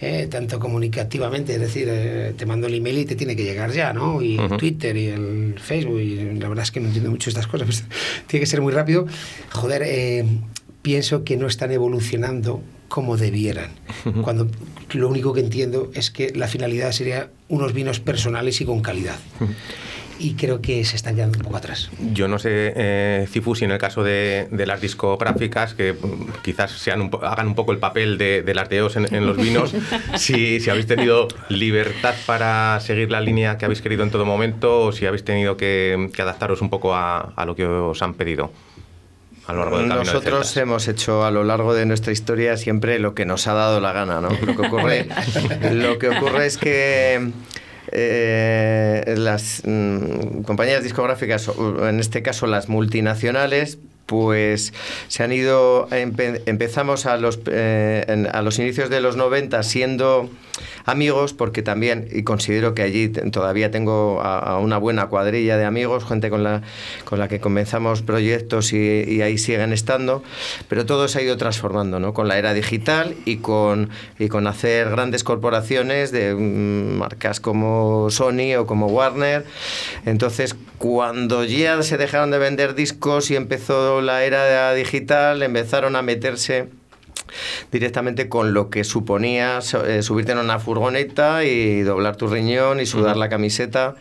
[0.00, 3.72] eh, tanto comunicativamente, es decir, eh, te mando el email y te tiene que llegar
[3.72, 4.22] ya, ¿no?
[4.22, 4.56] Y uh -huh.
[4.58, 7.84] Twitter y el Facebook, y la verdad es que no entiendo mucho estas cosas, pues,
[8.26, 9.06] tiene que ser muy rápido.
[9.50, 10.24] Joder, eh,
[10.80, 13.70] pienso que no están evolucionando como debieran.
[14.22, 14.48] Cuando
[14.92, 19.18] lo único que entiendo es que la finalidad sería unos vinos personales y con calidad.
[20.22, 21.90] Y creo que se están quedando un poco atrás.
[22.12, 25.96] Yo no sé, eh, Cifu, si en el caso de, de, las discográficas, que
[26.44, 29.36] quizás sean un, hagan un poco el papel de, de las deos en, en los
[29.36, 29.74] vinos,
[30.16, 34.82] si, si, habéis tenido libertad para seguir la línea que habéis querido en todo momento
[34.82, 38.14] o si habéis tenido que, que adaptaros un poco a, a lo que os han
[38.14, 38.52] pedido.
[39.48, 43.12] A lo largo del Nosotros hemos hecho a lo largo de nuestra historia siempre lo
[43.16, 44.28] que nos ha dado la gana, ¿no?
[44.28, 45.08] Lo que ocurre,
[45.72, 47.32] lo que ocurre es que
[47.90, 51.50] eh, las mm, compañías discográficas,
[51.82, 54.72] en este caso las multinacionales, pues
[55.08, 59.62] se han ido, empe empezamos a los, eh, en, a los inicios de los 90
[59.62, 60.28] siendo
[60.84, 66.04] amigos, porque también, y considero que allí todavía tengo a, una buena cuadrilla de amigos,
[66.04, 66.62] gente con la,
[67.04, 70.22] con la que comenzamos proyectos y, y, ahí siguen estando,
[70.68, 72.14] pero todo se ha ido transformando, ¿no?
[72.14, 78.10] Con la era digital y con, y con hacer grandes corporaciones de um, marcas como
[78.10, 79.44] Sony o como Warner.
[80.04, 86.02] Entonces, cuando ya se dejaron de vender discos y empezó la era digital, empezaron a
[86.02, 86.68] meterse
[87.70, 92.86] directamente con lo que suponía eh, subirte en una furgoneta y doblar tu riñón y
[92.86, 93.20] sudar uh -huh.
[93.20, 93.94] la camiseta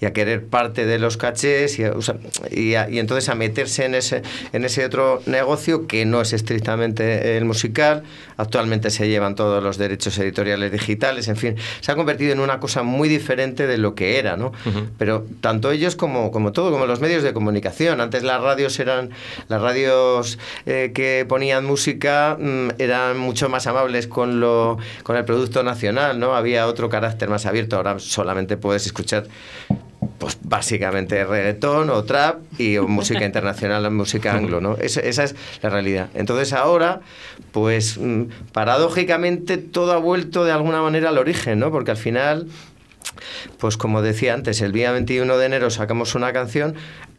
[0.00, 2.16] y a querer parte de los cachés y, sea,
[2.50, 4.22] y, a, y, entonces a meterse en ese,
[4.52, 8.02] en ese otro negocio que no es estrictamente el musical.
[8.36, 12.58] Actualmente se llevan todos los derechos editoriales digitales, en fin, se ha convertido en una
[12.58, 14.48] cosa muy diferente de lo que era, ¿no?
[14.66, 14.88] Uh -huh.
[14.98, 18.00] Pero tanto ellos como, como todo, como los medios de comunicación.
[18.00, 19.10] Antes las radios eran,
[19.48, 25.24] las radios eh, que ponían música mmm, eran mucho más amables con, lo, con el
[25.24, 26.34] producto nacional, ¿no?
[26.34, 29.26] Había otro carácter más abierto, ahora solamente puedes escuchar
[30.18, 34.76] pues básicamente reggaetón o trap y música internacional, música anglo, ¿no?
[34.76, 36.08] Esa, esa es la realidad.
[36.14, 37.00] Entonces ahora,
[37.52, 41.70] pues mm, paradójicamente todo ha vuelto de alguna manera al origen, ¿no?
[41.70, 42.48] Porque al final
[43.58, 46.74] pues como decía antes, el día 21 de enero sacamos una canción,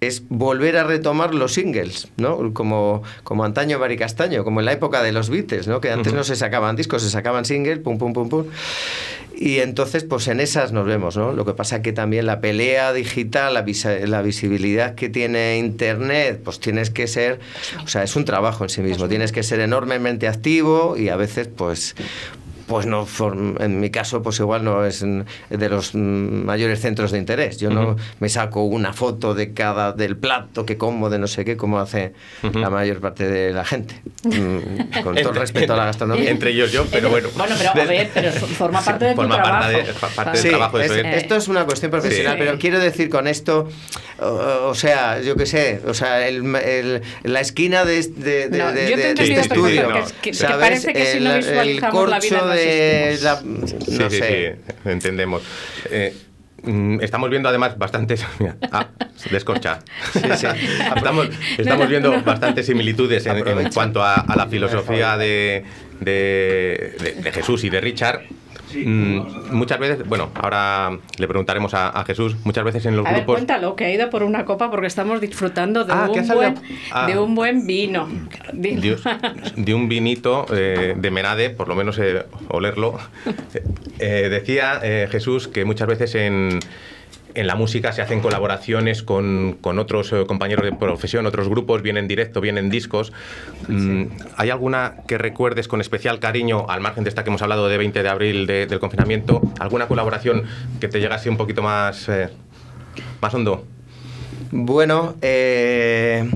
[0.07, 2.53] es volver a retomar los singles, ¿no?
[2.53, 5.79] Como, como antaño Castaño, como en la época de los Beatles, ¿no?
[5.79, 8.45] Que antes no se sacaban discos, se sacaban singles, pum, pum, pum, pum.
[9.37, 11.33] Y entonces, pues en esas nos vemos, ¿no?
[11.33, 13.65] Lo que pasa que también la pelea digital, la,
[14.07, 17.39] la visibilidad que tiene Internet, pues tienes que ser,
[17.83, 21.17] o sea, es un trabajo en sí mismo, tienes que ser enormemente activo y a
[21.17, 21.95] veces, pues,
[22.67, 23.05] pues no,
[23.59, 27.57] en mi caso, pues igual no es de los mayores centros de interés.
[27.59, 31.45] Yo no me saco una foto de cada del plato que como, de no sé
[31.45, 32.13] qué, como hace
[32.53, 34.01] la mayor parte de la gente.
[34.23, 36.29] Mm, con todo el respeto a la gastronomía.
[36.31, 37.29] Entre ellos yo, pero bueno.
[37.35, 39.61] Bueno, pero a ver, pero forma parte de tu forma trabajo.
[39.71, 40.91] Parte, de, parte del sí, trabajo de es,
[41.23, 42.39] esto es una cuestión profesional, Sí.
[42.43, 43.69] pero quiero decir con esto,
[44.19, 48.57] o, o sea, yo qué sé, o sea, el, el- la esquina de, de, de-
[48.57, 50.57] No, de- yo te de he este estudio, perfecto, que es- que- que ¿sabes?
[50.57, 53.61] parece que si no El- visualizamos la vida de existimos.
[53.61, 54.57] la, Sí, no sí, sé.
[54.83, 55.43] sí, entendemos.
[55.89, 56.13] Eh,
[56.63, 58.25] mm, estamos viendo además bastantes.
[58.39, 58.87] Mira, ah,
[59.31, 59.79] descorcha.
[60.95, 65.63] Estamos, estamos viendo bastantes similitudes en, cuanto a, a la filosofía de,
[65.99, 68.21] de- de- de Jesús y de Richard.
[68.83, 73.09] Mm, muchas veces, bueno, ahora le preguntaremos a, a Jesús, muchas veces en los A
[73.09, 73.35] ver, grupos.
[73.35, 76.55] cuéntalo, que ha ido por una copa porque estamos disfrutando de, Ah, un, buen,
[76.91, 77.07] ah.
[77.07, 78.07] de un buen vino.
[78.53, 79.01] Dios,
[79.55, 82.97] de un vinito eh, de Menade, por lo menos eh, olerlo.
[83.97, 86.59] Eh, decía eh, Jesús que muchas veces en,
[87.35, 91.81] en la música se hacen colaboraciones con, con otros eh, compañeros de profesión, otros grupos,
[91.81, 93.11] vienen directo, vienen discos.
[93.67, 94.05] Mm,
[94.37, 97.77] ¿Hay alguna que recuerdes con especial cariño, al margen de esta que hemos hablado de
[97.77, 99.41] 20 de abril de- del confinamiento?
[99.59, 100.43] ¿Alguna colaboración
[100.79, 102.29] que te llegase un poquito más, eh,
[103.21, 103.65] más hondo?
[104.51, 106.29] Bueno, eh,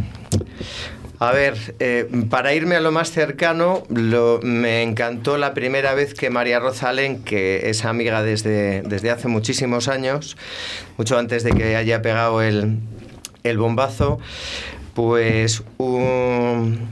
[1.21, 6.13] a ver, eh, para irme a lo más cercano, lo- me encantó la primera vez
[6.13, 10.37] que María Rozalen, que es amiga desde, desde hace muchísimos años,
[10.97, 12.77] mucho antes de que haya pegado el,
[13.43, 14.19] el bombazo,
[14.93, 16.87] pues un-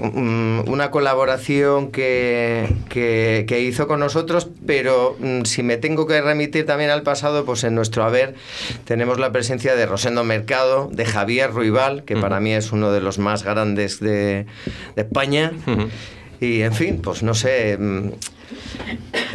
[0.00, 6.66] una colaboración que, que- que hizo con nosotros, pero mm, si me tengo que remitir
[6.66, 8.34] también al pasado, pues en nuestro haber
[8.84, 13.00] tenemos la presencia de Rosendo Mercado, de Javier Ruibal, que para mí es uno de
[13.00, 14.46] los más grandes de,
[14.96, 15.52] de España.
[16.40, 17.76] Y en fin, pues no sé.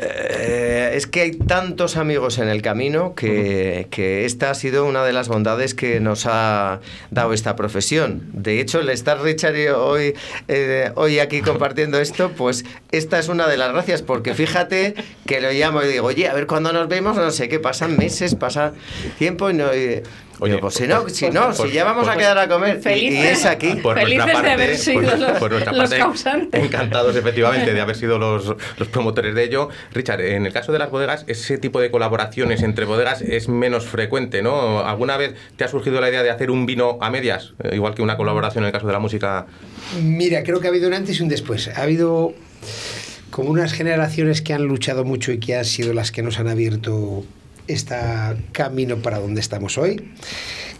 [0.02, 5.04] Eh, es que hay tantos amigos en el camino que, que esta ha sido una
[5.04, 6.80] de las bondades que nos ha
[7.12, 8.24] dado esta profesión.
[8.34, 10.14] De hecho, el estar Richard y hoy,
[10.48, 14.96] eh, hoy aquí compartiendo esto, pues esta es una de las gracias, porque fíjate
[15.26, 17.98] que lo llamo y digo, oye, a ver cuándo nos vemos, no sé qué, pasan
[17.98, 18.74] meses, pasa
[19.18, 19.74] tiempo y no...
[19.76, 20.02] y-
[20.40, 22.48] Oye, pues si no, pues- si no, pues- si ya vamos a pues- quedar a
[22.48, 23.32] comer y- y, Felices.
[23.40, 23.76] es aquí.
[23.76, 26.64] Por Felices nuestra de haber sido por- los- por nuestra los parte, causantes.
[26.64, 29.70] Encantados, efectivamente, de haber sido los, los promotores de ello.
[29.94, 33.86] Richard, en el caso de las bodegas, ese tipo de colaboraciones entre bodegas es menos
[33.86, 34.80] frecuente, ¿no?
[34.86, 37.54] ¿Alguna vez te ha surgido la idea de hacer un vino a medias?
[37.64, 39.46] Eh, igual que una colaboración en el caso de la música.
[40.02, 41.68] Mira, creo que ha habido un antes y un después.
[41.68, 42.34] Ha habido
[43.30, 46.48] como unas generaciones que han luchado mucho y que han sido las que nos han
[46.48, 47.24] abierto
[47.68, 47.96] este
[48.52, 50.12] camino para donde estamos hoy,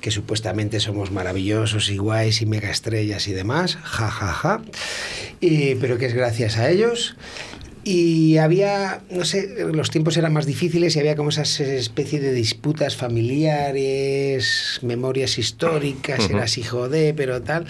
[0.02, 4.62] que supuestamente somos maravillosos y guays y mega estrellas y demás, ja, ja, ja,
[5.40, 7.16] Y- pero que es gracias a ellos.
[7.86, 12.32] Y había, no sé, los tiempos eran más difíciles y había como esas especie de
[12.32, 17.66] disputas familiares, memorias históricas, eras hijo de, pero tal,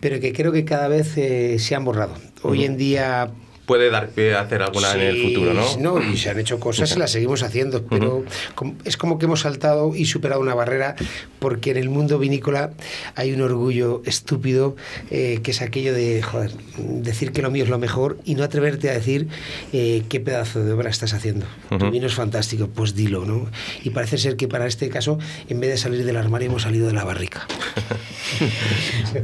[0.00, 2.14] pero que creo que cada vez eh, se han borrado.
[2.42, 3.30] Hoy en día
[3.68, 6.02] Puede dar pie a hacer alguna en el Sí, futuro, ¿no?
[6.12, 9.40] y se han hecho cosas y las seguimos haciendo, pero com- es como que hemos
[9.40, 10.96] saltado y superado una barrera,
[11.38, 12.72] porque en el mundo vinícola
[13.14, 14.74] hay un orgullo estúpido
[15.10, 18.42] eh, que es aquello de joder, decir que lo mío es lo mejor y no
[18.42, 19.28] atreverte a decir
[19.74, 21.44] eh, qué pedazo de obra estás haciendo.
[21.68, 21.90] Tu Ujú.
[21.90, 23.50] vino es fantástico, pues dilo, ¿no?
[23.84, 25.18] Y parece ser que para este caso,
[25.50, 27.46] en vez de salir del armario, hemos salido de la barrica.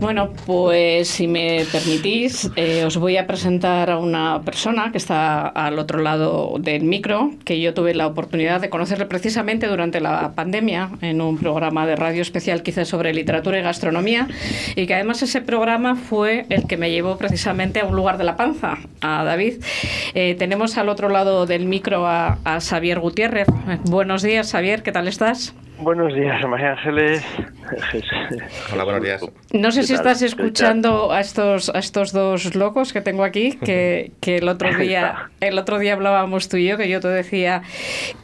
[0.01, 5.49] Bueno, pues si me permitís, eh, os voy a presentar a una persona que está
[5.49, 10.33] al otro lado del micro, que yo tuve la oportunidad de conocerle precisamente durante la
[10.35, 14.27] pandemia en un programa de radio especial que sobre literatura y gastronomía,
[14.75, 18.25] y que además ese programa fue el que me llevó precisamente a un lugar de
[18.25, 19.63] la panza, a David.
[20.15, 23.47] Eh, tenemos al otro lado del micro a, a Xavier Gutiérrez.
[23.85, 25.55] Buenos días, Xavier, ¿qué tal estás?
[25.79, 27.25] Buenos días, María Ángeles.
[28.73, 29.23] Hola, buenos días.
[29.53, 30.07] No sé ¿Qué si tal?
[30.07, 34.49] estás ¿Qué escuchando a estos, a estos dos locos que tengo aquí, que, que el
[34.49, 37.63] otro día, el otro día hablábamos tú y yo, que yo te decía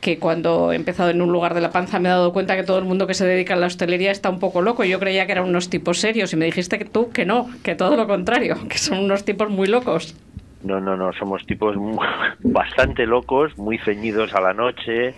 [0.00, 2.62] que cuando he empezado en un lugar de la panza me he dado cuenta que
[2.62, 4.84] todo el mundo que se dedica a la hostelería está un poco loco.
[4.84, 7.74] Yo creía que eran unos tipos serios y me dijiste que tú que no, que
[7.74, 10.14] todo lo contrario, que son unos tipos muy locos.
[10.62, 11.74] No, no, no, somos tipos
[12.40, 15.14] bastante locos, muy ceñidos a la noche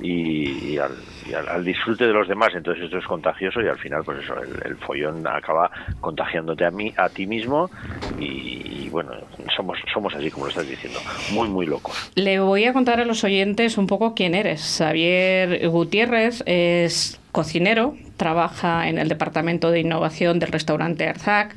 [0.00, 0.92] y, y al,
[1.28, 2.52] y al- disfrute de los demás.
[2.54, 4.34] Entonces esto es contagioso y al final, pues eso,
[4.64, 7.70] el, follón acaba contagiándote a mí, a ti mismo
[8.18, 9.12] y, bueno,
[9.56, 11.00] somos somos así como lo estás diciendo,
[11.32, 12.10] muy muy locos.
[12.14, 14.76] Le voy a contar a los oyentes un poco quién eres.
[14.78, 21.56] Xavier Gutiérrez es cocinero, trabaja en el departamento de innovación del restaurante Arzac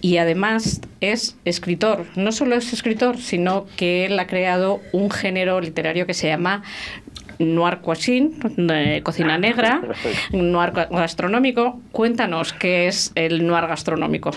[0.00, 2.06] y además es escritor.
[2.14, 6.62] No solo es escritor, sino que él ha creado un género literario que se llama
[7.38, 8.30] Noir Cuisine,
[8.72, 9.80] eh, cocina negra,
[10.32, 11.80] noir ga- gastronómico.
[11.92, 14.30] Cuéntanos qué es el noir gastronómico.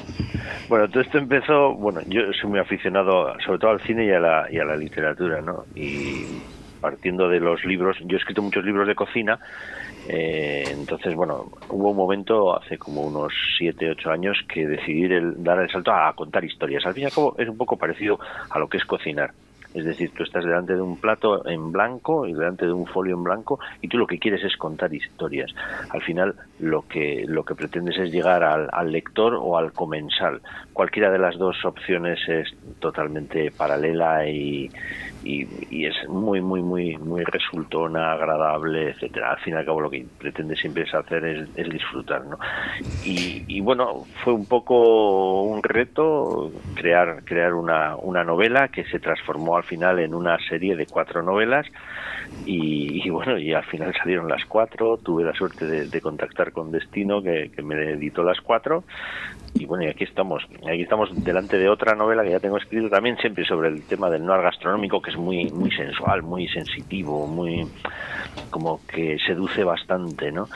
[0.70, 4.20] Bueno, todo esto empezó, bueno, yo soy muy aficionado sobre todo al cine y a
[4.20, 5.66] la, y a la literatura, ¿no?
[5.76, 6.26] Y
[6.80, 9.40] partiendo de los libros, yo he escrito muchos libros de cocina,
[10.08, 15.60] eh, entonces, bueno, hubo un momento hace como unos 7, 8 años que decidí dar
[15.60, 16.86] el salto a contar historias.
[16.86, 19.32] Al fin y al cabo es un poco parecido a lo que es cocinar.
[19.74, 23.16] Es decir, tú estás delante de un plato en blanco y delante de un folio
[23.16, 25.54] en blanco y tú lo que quieres es contar historias.
[25.90, 30.42] Al final lo que lo que pretendes es llegar al, lector o al comensal.
[30.74, 34.70] Cualquiera de las dos opciones es totalmente paralela y,
[35.24, 39.32] y, es muy muy muy muy resultona, agradable, etcétera.
[39.32, 42.38] Al fin y al cabo lo que pretende siempre es hacer es, es disfrutar, ¿no?
[43.06, 49.00] Y, y bueno, fue un poco un reto crear crear una, una novela que se
[49.00, 51.68] transformó al final en una serie de cuatro novelas
[52.46, 56.52] y, y bueno, y al final salieron las cuatro, tuve la suerte de, de contactar
[56.52, 58.84] con Destino que, que me editó las cuatro
[59.54, 62.90] y bueno, y aquí estamos, aquí estamos delante de otra novela que ya tengo escrito
[62.90, 67.28] también siempre sobre el tema del noir gastronómico que es muy muy sensual, muy sensitivo,
[67.28, 67.68] muy
[68.50, 70.48] como que seduce bastante, ¿no?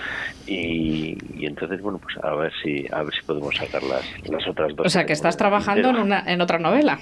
[0.47, 4.47] Y, y entonces bueno, pues a ver si a ver si podemos sacar las, las
[4.47, 4.87] otras dos.
[4.87, 6.97] O sea, que estás trabajando en, una, en otra novela.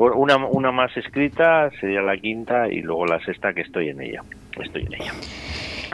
[0.00, 4.22] Una, una más escrita sería la quinta y luego la sexta que estoy en ella.
[4.58, 5.12] Estoy en ella.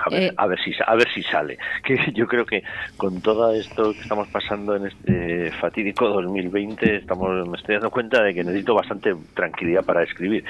[0.04, 0.32] A ver, Eh.
[0.36, 1.58] a ver si a ver si sale.
[1.84, 2.62] Que yo creo que
[2.96, 8.22] con todo esto que estamos pasando en este fatídico 2020 estamos me estoy dando cuenta
[8.22, 10.44] de que necesito bastante tranquilidad para escribir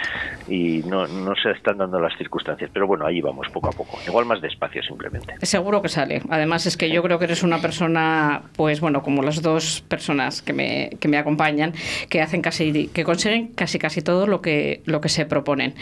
[0.48, 3.98] y no no se están dando las circunstancias, pero bueno, ahí vamos poco a poco.
[4.06, 5.34] Igual más despacio simplemente.
[5.42, 6.22] Seguro que sale.
[6.30, 10.42] Además es que yo creo que eres una persona, pues bueno, como las dos personas
[10.42, 11.72] que me, que me acompañan,
[12.08, 15.74] que hacen casi, que consiguen casi casi todo lo que lo que se proponen.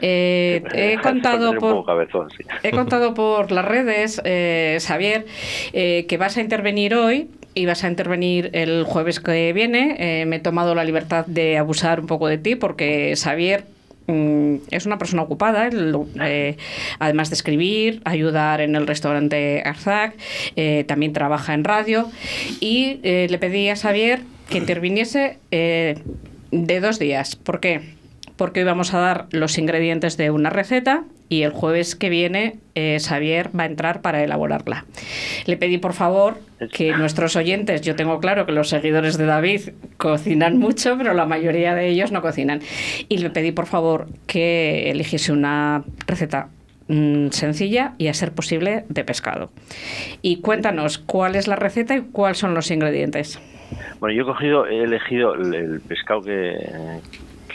[0.00, 2.44] Eh, he contado por cabezón, sí.
[2.62, 5.26] he contado por las redes, eh, Xavier,
[5.72, 9.96] eh, que vas a intervenir hoy y vas a intervenir el jueves que viene.
[9.98, 13.64] Eh, me he tomado la libertad de abusar un poco de ti porque Xavier
[14.06, 15.68] mm, es una persona ocupada,
[16.22, 16.56] eh,
[16.98, 20.14] además de escribir, ayudar en el restaurante Arzac,
[20.56, 22.08] eh, también trabaja en radio
[22.60, 25.98] y eh, le pedí a Xavier que interviniese eh,
[26.52, 27.36] de dos días.
[27.36, 27.80] ¿Por qué?
[28.36, 32.56] Porque hoy vamos a dar los ingredientes de una receta y el jueves que viene
[32.74, 34.84] eh, Xavier va a entrar para elaborarla.
[35.46, 36.38] Le pedí por favor
[36.72, 41.26] que nuestros oyentes, yo tengo claro que los seguidores de David cocinan mucho, pero la
[41.26, 42.60] mayoría de ellos no cocinan.
[43.08, 46.48] Y le pedí por favor que eligiese una receta
[46.88, 49.50] mm, sencilla y a ser posible de pescado.
[50.22, 53.40] Y cuéntanos cuál es la receta y cuáles son los ingredientes.
[54.00, 56.54] Bueno, yo he cogido, he elegido el, el pescado que,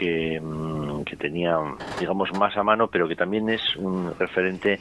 [0.04, 1.58] que, mm, que tenía,
[2.00, 4.80] digamos, más a mano, pero que también es un referente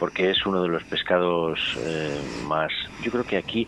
[0.00, 2.72] porque es uno de los pescados eh, más.
[3.02, 3.66] Yo creo que aquí,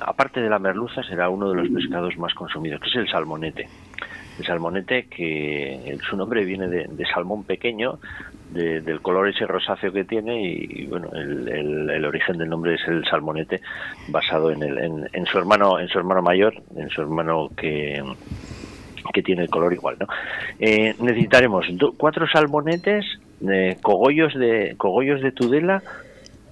[0.00, 3.68] aparte de la merluza, será uno de los pescados más consumidos, que es el salmonete.
[4.38, 7.98] El salmonete, que su nombre viene de, de salmón pequeño,
[8.50, 12.48] de- del color ese rosáceo que tiene, y, y, bueno, el, el- el origen del
[12.48, 13.60] nombre es el salmonete,
[14.08, 18.02] basado en, el, en, en su hermano, en su hermano mayor, en su hermano que
[19.12, 20.06] que tiene el color igual, ¿no?
[20.58, 23.04] Eh, necesitaremos cuatro salmonetes,
[23.48, 25.82] eh, cogollos de cogollos de tudela,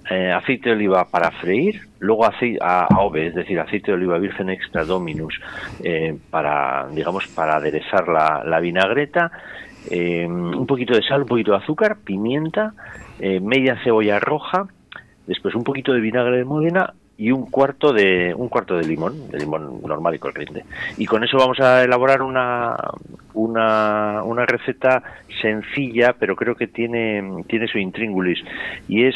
[0.09, 4.17] eh, aceite de oliva para freír, luego aceite a, AOVE, es decir, aceite de oliva
[4.17, 5.39] virgen extra dominus
[5.83, 9.31] eh, para, digamos, para aderezar la, vinagreta,
[9.89, 12.73] un poquito de sal, un poquito de azúcar, pimienta,
[13.19, 14.67] media cebolla roja,
[15.27, 19.29] después un poquito de vinagre de Módena y un cuarto de un cuarto de limón,
[19.29, 20.65] de limón normal y corriente.
[20.97, 22.75] Y con eso vamos a elaborar una
[23.35, 25.03] una, una receta
[25.39, 28.39] sencilla, pero creo que tiene tiene su intríngulis
[28.87, 29.15] y es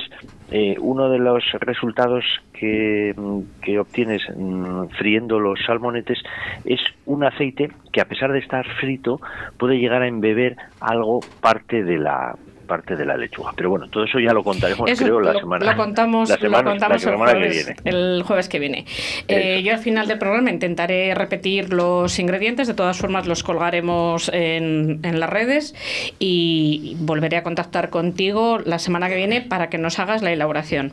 [0.51, 3.15] eh, uno de los resultados que,
[3.63, 6.19] que obtienes mm, friendo los salmonetes
[6.63, 9.21] es un aceite que a pesar de estar frito
[9.57, 12.35] puede llegar a embeber algo parte de la
[12.67, 13.53] parte de la lechuga.
[13.55, 16.63] Pero bueno, todo eso ya lo contaremos, Eso creo, la semana, lo contamos, la semana,
[16.63, 17.81] lo contamos la el, semana que jueves, viene.
[17.85, 18.85] el jueves que viene.
[19.29, 24.29] Eh, yo al final del programa intentaré repetir los ingredientes, de todas formas los colgaremos
[24.33, 25.73] en, en las redes
[26.19, 30.91] y volveré a contactar contigo la semana que viene para que nos hagas la elaboración.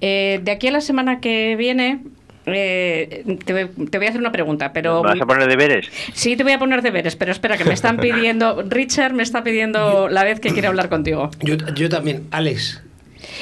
[0.00, 2.00] Eh, de aquí a la semana que viene
[2.46, 5.02] eh, te, voy- te voy a hacer una pregunta, pero...
[5.02, 5.88] ¿Me vas a poner deberes?
[6.12, 8.62] Sí, te voy a poner deberes, pero espera, que me están pidiendo...
[8.68, 11.30] Richard me está pidiendo la vez que quiere hablar contigo.
[11.40, 12.82] Yo, yo también, Alex.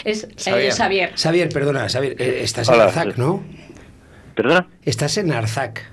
[0.05, 0.73] Es eh, Xavier.
[0.73, 1.13] Xavier.
[1.17, 3.17] Xavier, perdona, Xavier, eh, estás Hola, en Arzac.
[3.17, 3.43] ¿no?
[4.35, 4.67] ¿Perdona?
[4.85, 5.85] Estás en Arzac,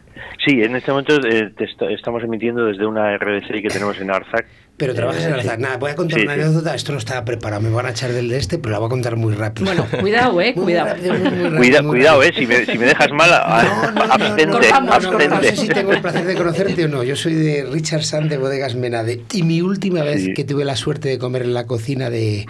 [0.45, 4.11] Sí, en este momento eh, te est- estamos emitiendo desde una RDCI que tenemos en
[4.11, 4.45] Arzac.
[4.78, 5.39] Pero trabajas Eh, en sí.
[5.39, 5.59] Arzac.
[5.59, 6.41] Nada, voy a contar Sí, una sí.
[6.41, 6.75] anécdota.
[6.75, 8.89] Esto no estaba preparado, me van a echar del de este, pero la voy a
[8.89, 9.65] contar muy rápido.
[9.65, 10.88] Bueno, cuidado, eh, Muy cuidado.
[10.89, 13.91] rápido, muy, muy rápido, Cuida, muy cuidado, eh, si me, si me dejas mal, No,
[13.91, 17.03] no, no, abstente, no, sé si tengo el placer de conocerte o no.
[17.03, 19.23] Yo soy de Richard Sand de Bodegas Menade.
[19.34, 20.34] Y mi última vez Sí.
[20.34, 22.45] que tuve la suerte de comer en la cocina de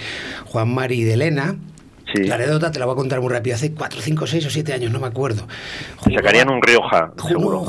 [0.46, 1.56] Juan Mari y de Elena,
[2.14, 2.24] Sí.
[2.24, 3.56] la anécdota te la voy a contar muy rápido.
[3.56, 5.48] Hace 4, 5, 6 o 7 años, no me acuerdo.
[6.06, 7.66] Te sacarían un Rioja, Jugó- seguro.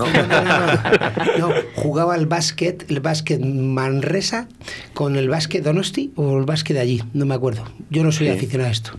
[1.74, 4.49] jugaba el básquet, el básquet Manresa
[4.95, 7.64] con el básquet Donosti o el básquet de allí, no me acuerdo.
[7.91, 8.32] Yo no soy Sí.
[8.34, 8.91] aficionado a esto.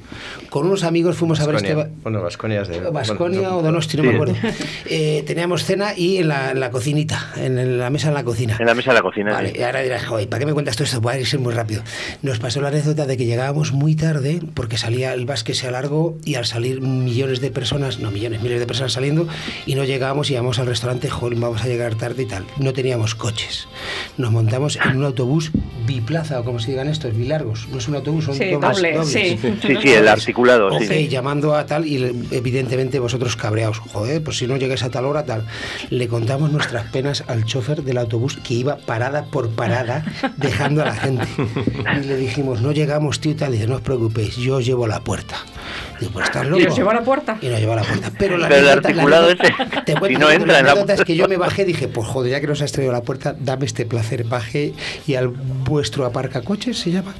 [0.49, 1.73] Con unos amigos fuimos a ver este...
[2.03, 2.79] Bueno, Vasconia es de.
[2.89, 4.09] Vasconia o Donosti, no Sí.
[4.09, 4.35] me acuerdo.
[4.91, 8.55] Eh, teníamos cena y en la, en la cocinita, en, la mesa en la cocina.
[8.59, 9.31] En la mesa de la cocina.
[9.33, 9.57] Vale, sí.
[9.59, 10.99] y ahora dirás, joder, ¿para qué me cuentas todo esto?
[11.01, 11.83] Voy a ir muy rápido.
[12.23, 16.17] Nos pasó la anécdota de que llegábamos muy tarde porque salía el básquet se alargó
[16.25, 19.27] y al salir millones de personas, no millones, miles de personas saliendo
[19.65, 22.45] y no llegábamos y íbamos al restaurante, joder, vamos a llegar tarde y tal.
[22.57, 23.67] No teníamos coches.
[24.17, 25.51] Nos montamos en un autobús
[25.87, 27.67] biplaza o como se digan estos, bilargos.
[27.71, 29.09] No es un autobús, son Sí, dobles, doble, dobles.
[29.11, 29.39] sí.
[29.65, 31.07] Sí, sí, el articulado, Ok, sí.
[31.07, 31.95] llamando a tal y
[32.31, 33.79] evidentemente vosotros cabreados.
[33.79, 35.45] Joder, pues si no llegáis a tal hora, tal.
[35.89, 40.03] Le contamos nuestras penas al chofer del autobús que iba parada por parada
[40.37, 41.25] dejando a la gente.
[42.01, 43.51] Y le dijimos, no llegamos, tío, y tal.
[43.51, 45.18] Dice, no os preocupéis, yo os llevo a la puerta.
[45.99, 46.61] Digo, pues estás loco.
[46.61, 47.37] ¿Y os llevó a la puerta?
[47.41, 48.11] Y nos llevó a la puerta.
[48.17, 50.65] Pero, la Pero el anécdota- la articulado anécdota- ese, te si no entra la en
[50.65, 52.91] la- anécdota es que yo me bajé dije, pues joder, ya que nos has traído
[52.91, 54.23] a la puerta, dame este placer.
[54.23, 54.73] Bajé
[55.07, 57.13] y al vuestro aparcacoches se llama.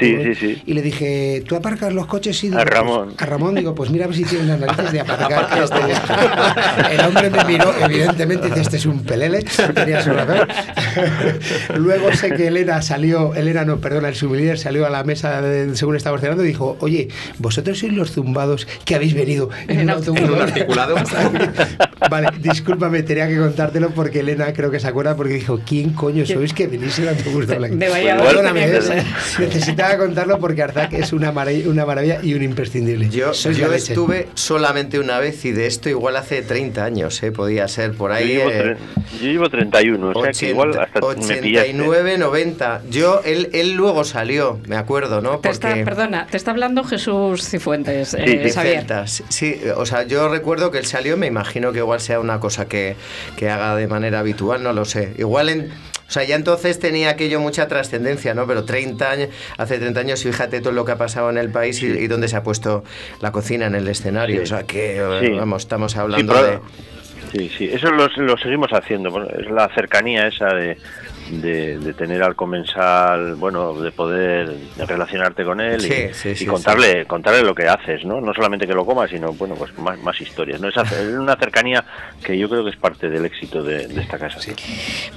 [0.00, 0.62] Sí, sí, sí.
[0.66, 2.42] Y le dije, ¿tú aparcas los coches?
[2.44, 3.14] Y digo, A pues, Ramón.
[3.18, 6.94] a Ramón digo, pues mira a ver si tienes las narices de aparcar este.
[6.94, 9.44] El hombre me miró, evidentemente, dice, este es un pelele,
[9.74, 10.48] tenía su razón.
[11.76, 15.76] Luego sé que Elena salió, Elena no, perdona, el sublíder salió a la mesa de-
[15.76, 19.90] según estábamos cenando y dijo, oye, vosotros sois los zumbados que habéis venido en un
[19.90, 20.20] autobús.
[20.20, 20.94] en un articulado.
[22.10, 26.24] vale, discúlpame, tenía que contártelo porque Elena creo que se acuerda porque dijo, ¿quién coño
[26.26, 27.68] sois que venís en autobús doble?
[27.70, 32.34] De Valladolid Perdóname, tenía eh, necesitaba contarlo porque Arzac es una maravilla, una maravilla y
[32.34, 33.08] un imprescindible.
[33.10, 37.32] Yo, yo estuve solamente una vez y de esto igual hace 30 años, ¿eh?
[37.32, 38.28] podía ser por Yo ahí.
[38.28, 38.76] llevo, eh,
[39.20, 41.70] yo llevo 31, o sea que 80, igual hasta me pillaste.
[41.70, 42.82] 89, 90.
[42.90, 45.38] Yo, él, él luego salió, me acuerdo, ¿no?
[45.38, 48.78] Te está, perdona, te está hablando Jesús Cifuentes, eh, Sí, de Xavier.
[48.78, 49.22] Celtas.
[49.28, 52.66] Sí, o sea, yo recuerdo que él salió, me imagino que igual sea una cosa
[52.68, 52.96] que,
[53.36, 55.14] que haga de manera habitual, no lo sé.
[55.18, 55.72] Igual en...
[56.10, 58.44] O sea, ya entonces tenía aquello mucha trascendencia, ¿no?
[58.44, 61.80] Pero 30 años, hace 30 años, fíjate todo lo que ha pasado en el país
[61.84, 62.82] y, y dónde se ha puesto
[63.20, 64.38] la cocina en el escenario.
[64.38, 64.42] Sí.
[64.42, 65.30] O sea, que, eh, Sí.
[65.38, 66.58] vamos, estamos hablando de...
[67.32, 69.24] sí, sí, eso lo, lo seguimos haciendo.
[69.38, 70.78] Es la cercanía esa de,
[71.30, 76.36] de, de tener al comensal, bueno, de poder relacionarte con él y, Sí, sí, y
[76.36, 78.20] sí, contarle, contarle lo que haces, ¿no?
[78.20, 80.60] No solamente que lo comas, sino, bueno, pues más, más historias.
[80.60, 80.68] ¿no?
[80.68, 81.84] Esa- Es una cercanía
[82.24, 84.38] que yo creo que es parte del éxito de, de esta casa.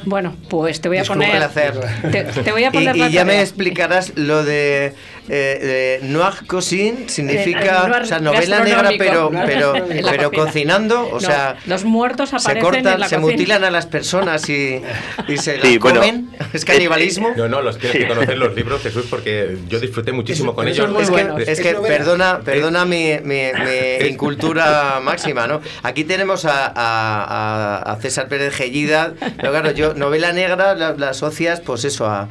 [0.05, 1.43] Bueno, pues te voy a Disculpa poner.
[1.43, 1.73] hacer.
[2.11, 4.93] Te, te voy a Y, poner y ya me explicarás lo de,
[5.29, 10.45] eh, de noir cuisine, significa, noir o sea, novela negra, pero, pero, pero cocina.
[10.45, 13.31] cocinando, o No, sea, los muertos se aparecen cortan, en la se cocina.
[13.31, 14.81] mutilan a las personas y,
[15.27, 16.29] y se Sí, bueno, comen.
[16.53, 17.31] ¿Es canibalismo?
[17.35, 20.67] No, no, los tienes que conocer los libros, Jesús, porque yo disfruté muchísimo Eso- con
[20.67, 20.89] ellos.
[20.97, 21.35] es Es bueno.
[21.35, 25.61] que, es Es que perdona, perdona mi, mi, mi incultura máxima, ¿no?
[25.83, 31.09] Aquí tenemos a, a- a- César Pérez Gellida, pero claro, yo, novela negra la, la
[31.09, 32.27] asocias, pues eso, a,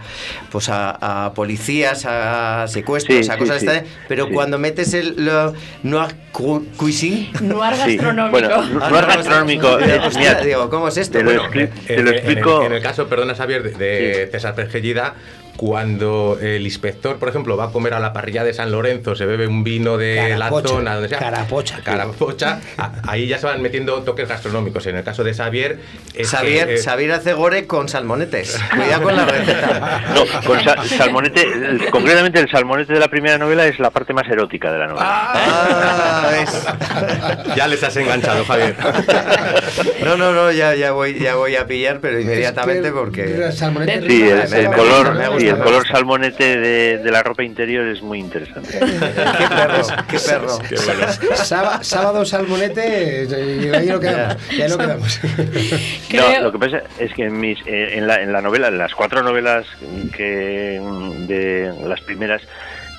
[0.50, 3.66] pues a, a policías, a secuestros, Sí, a sí, cosas sí.
[3.66, 4.32] de esta- pero Sí.
[4.32, 7.30] cuando metes el lo, noir cu- cuisine...
[7.40, 8.30] Noir Sí, gastronómico.
[8.30, 9.68] bueno, noir no, gastronómico,
[10.06, 11.18] hostia, eh, digo, ¿cómo es esto?
[11.18, 12.62] te lo Bueno, expli- te lo en- explico.
[12.64, 15.14] en el caso, perdona Xavier, de, de César Pergellida,
[15.56, 19.26] cuando el inspector, por ejemplo, va a comer a la parrilla de San Lorenzo, se
[19.26, 21.18] bebe un vino de Carapocha, la zona, donde sea.
[21.18, 21.80] carapocha.
[21.84, 24.86] Carapocha, a- ahí ya se van metiendo toques gastronómicos.
[24.86, 25.78] En el caso de Xavier.
[26.14, 28.58] es que, Xavier, eh, Xavier hace gore con salmonetes.
[28.74, 30.02] Cuidado con la receta.
[30.14, 34.12] No, con sa- salmonete, el- concretamente el salmonete de la primera novela es la parte
[34.12, 35.06] más erótica de la novela.
[35.06, 37.56] Ah, ¿ves?
[37.56, 38.74] Ya les has enganchado, Javier.
[40.04, 43.50] No, no, no, ya, ya, voy, ya voy a pillar, pero inmediatamente porque...
[43.52, 47.42] Sí, el, el color, gusta, me gusta, sí, el color salmonete de, de la ropa
[47.42, 48.78] interior es muy interesante.
[48.78, 50.58] Qué perro, qué perro.
[50.68, 51.06] Qué bueno.
[51.36, 53.26] Sába- sábado salmonete,
[53.62, 54.36] y ahí lo quedamos.
[54.56, 55.20] Ya lo quedamos.
[56.12, 58.78] No, lo que pasa es que en, mis, eh, en, la, en la novela, en
[58.78, 59.66] las cuatro novelas
[60.16, 60.80] que
[61.26, 62.42] de las primeras,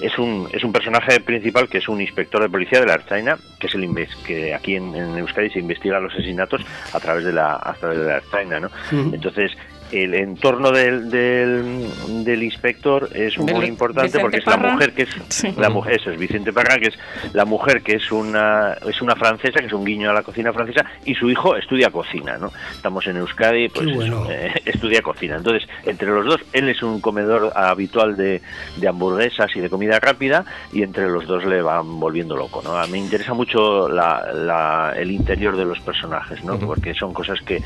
[0.01, 3.37] es un, es un personaje principal que es un inspector de policía de la Archaina,
[3.59, 7.23] que es el inves- que aquí en, en Euskadi se investiga los asesinatos a través
[7.23, 8.69] de la, a través de la Archaina, ¿no?
[8.91, 9.51] Entonces,
[9.93, 11.87] el entorno del, del,
[12.25, 14.71] del inspector es muy importante porque es la Parra.
[14.73, 15.53] mujer que es Sí.
[15.57, 16.97] la mujer eso es Vicente Parra que es
[17.33, 20.51] la mujer que es una es una francesa que es un guiño a la cocina
[20.53, 24.25] francesa y su hijo estudia cocina no estamos en Euskadi pues bueno.
[24.29, 28.41] eh, estudia cocina entonces entre los dos él es un comedor habitual de,
[28.77, 32.75] de hamburguesas y de comida rápida y entre los dos le van volviendo loco no
[32.77, 37.13] a mí me interesa mucho la, la- el interior de los personajes no porque son
[37.13, 37.61] cosas que,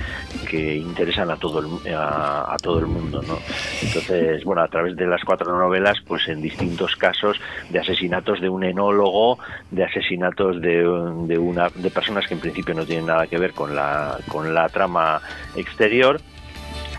[0.49, 1.79] que interesan a todo el mu-
[2.17, 3.37] a, todo el mundo no
[3.81, 7.39] entonces bueno a través de las cuatro novelas pues en distintos casos
[7.69, 9.39] de asesinatos de un enólogo
[9.71, 10.77] de asesinatos de,
[11.27, 14.53] de una de personas que en principio no tienen nada que ver con la con
[14.53, 15.21] la trama
[15.55, 16.19] exterior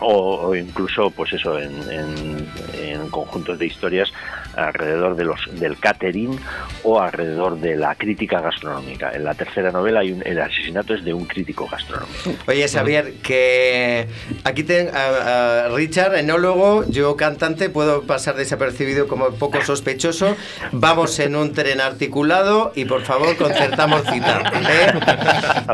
[0.01, 2.47] o, incluso pues eso en-
[2.81, 4.13] en conjuntos de historias
[4.59, 6.39] alrededor de los del catering
[6.83, 11.05] o alrededor de la crítica gastronómica en la tercera novela hay un, el asesinato es
[11.05, 14.07] de un crítico gastronómico Oye, Xavier, que
[14.45, 20.37] aquí ten a, a Richard, enólogo, yo cantante, puedo pasar desapercibido como poco sospechoso.
[20.73, 24.43] Vamos en un tren articulado y por favor concertamos cita.
[24.55, 24.93] ¿eh?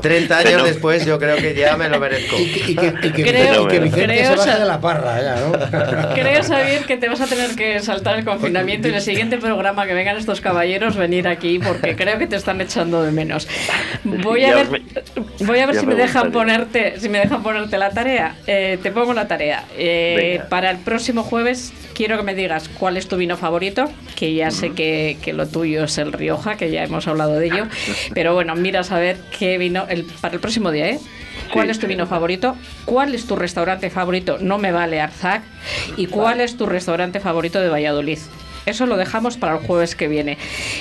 [0.02, 0.68] 30 años Fenómeno.
[0.68, 2.36] después yo creo que ya me lo merezco.
[2.38, 5.36] Y que, y que, y que- Creo- creo se baje sa- de la parra, ya,
[5.36, 5.52] ¿no?
[6.14, 9.38] Creo, Xavier, que te vas a tener que saltar el confinamiento y en el siguiente
[9.38, 13.48] programa que vengan estos caballeros venir aquí porque creo que te están echando de menos.
[14.04, 14.82] Voy a ver, me-
[15.40, 18.36] voy a ver si me dejan ponerte, si me dejan ponerte la tarea.
[18.46, 19.64] Eh, te pongo la tarea.
[19.76, 23.84] Eh, para el próximo jueves quiero que me digas cuál es tu vino favorito,
[24.16, 27.46] que ya sé que, que lo tuyo es el Rioja, que ya hemos hablado de
[27.46, 27.66] ello.
[28.14, 30.98] Pero bueno, mira a saber qué vino el, para el próximo día, ¿eh?
[31.52, 31.88] ¿Cuál Sí, es tu sí.
[31.88, 32.56] vino favorito?
[32.84, 34.38] ¿Cuál es tu restaurante favorito?
[34.40, 35.42] No me vale Arzac.
[35.96, 38.18] ¿Y cuál es tu restaurante favorito de Valladolid?
[38.66, 40.38] Eso lo dejamos para el jueves que viene.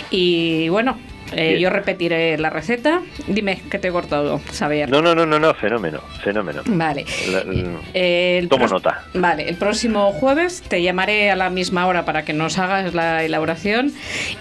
[0.09, 0.97] Y bueno,
[1.35, 3.01] eh, yo repetiré la receta.
[3.27, 4.89] Dime, que te he cortado, Xavier.
[4.89, 7.05] no no no no no fenómeno fenómeno Vale.
[7.31, 9.03] La- el- Eh, el Tomo nota.
[9.15, 13.23] Vale, el próximo jueves te llamaré a la misma hora para que nos hagas la
[13.23, 13.91] elaboración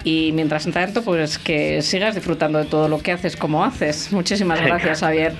[0.03, 4.11] y mientras tanto, pues que sigas disfrutando de todo lo que haces como haces.
[4.11, 4.75] Muchísimas Venga.
[4.75, 5.33] gracias, Javier.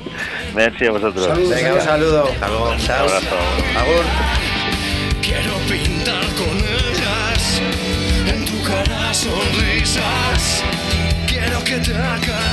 [0.56, 1.56] merci a vosotros Saludos.
[1.56, 2.24] Venga, un saludo.
[2.34, 2.74] Hasta luego.
[2.80, 3.06] Chao.
[3.06, 3.36] abrazo.
[3.80, 4.06] Agur.
[5.22, 6.23] Quiero pintar
[9.24, 10.64] sonrisas.
[11.28, 12.53] Quiero que te acaricien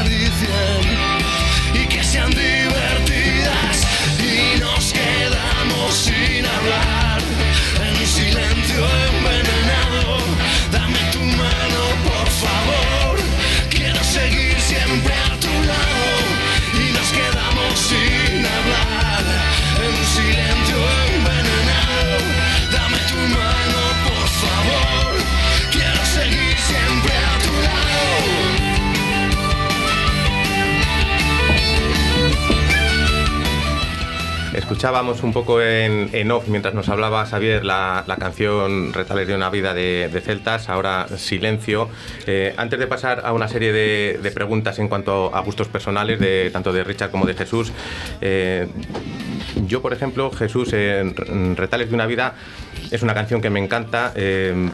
[34.70, 39.50] Escuchábamos un poco en, en off mientras nos hablaba Xavier la, canción Retales de una
[39.50, 41.88] vida de, celtas, ahora Silencio.
[42.28, 46.20] Eh, antes de pasar a una serie de, de preguntas en cuanto a gustos personales,
[46.20, 47.72] de, tanto de Richard como de Jesús,
[48.20, 48.68] eh,
[49.66, 52.36] yo, por ejemplo, Jesús, en en Retales de una vida
[52.92, 54.12] es una canción que me encanta.
[54.14, 54.70] eh,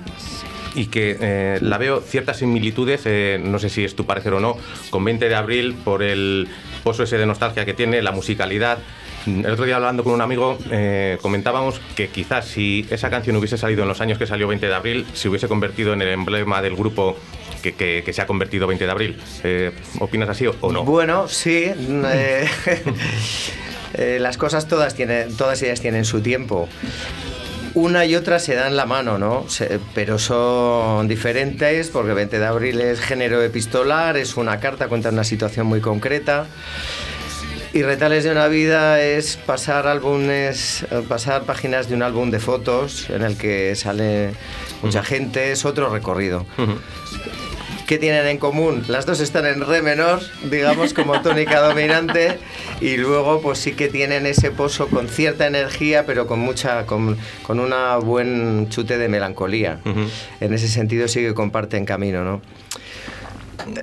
[0.76, 4.40] y que eh, la veo ciertas similitudes, eh, no sé si es tu parecer o
[4.40, 4.58] no,
[4.90, 6.48] con 20 de abril por el
[6.84, 8.78] pozo ese de nostalgia que tiene, la musicalidad.
[9.26, 13.58] El otro día hablando con un amigo eh, comentábamos que quizás si esa canción hubiese
[13.58, 16.62] salido en los años que salió 20 de abril, se hubiese convertido en el emblema
[16.62, 17.16] del grupo
[17.62, 19.20] que, se ha convertido 20 de abril.
[19.42, 20.84] Eh, ¿Opinas así o, no?
[20.84, 21.72] Bueno, sí.
[23.94, 26.68] eh, las cosas todas tienen, todas ellas tienen su tiempo.
[27.74, 29.44] Una y otra se dan la mano, ¿no?
[29.94, 35.24] Pero son diferentes porque 20 de abril es género epistolar, es una carta, cuenta una
[35.24, 36.46] situación muy concreta.
[37.72, 42.40] Y Retales de una vida es pasar álbumes, eh, pasar páginas de un álbum de
[42.40, 44.30] fotos en el que sale
[44.82, 46.46] mucha gente, es otro recorrido.
[47.86, 48.84] ¿Qué tienen en común?
[48.88, 52.38] Las dos están en re menor, digamos, como tónica dominante,
[52.80, 57.16] y luego pues sí que tienen ese pozo con cierta energía, pero con mucha, con,
[57.44, 59.78] con una buen chute de melancolía.
[60.40, 62.40] En ese sentido sí que comparten camino, ¿no?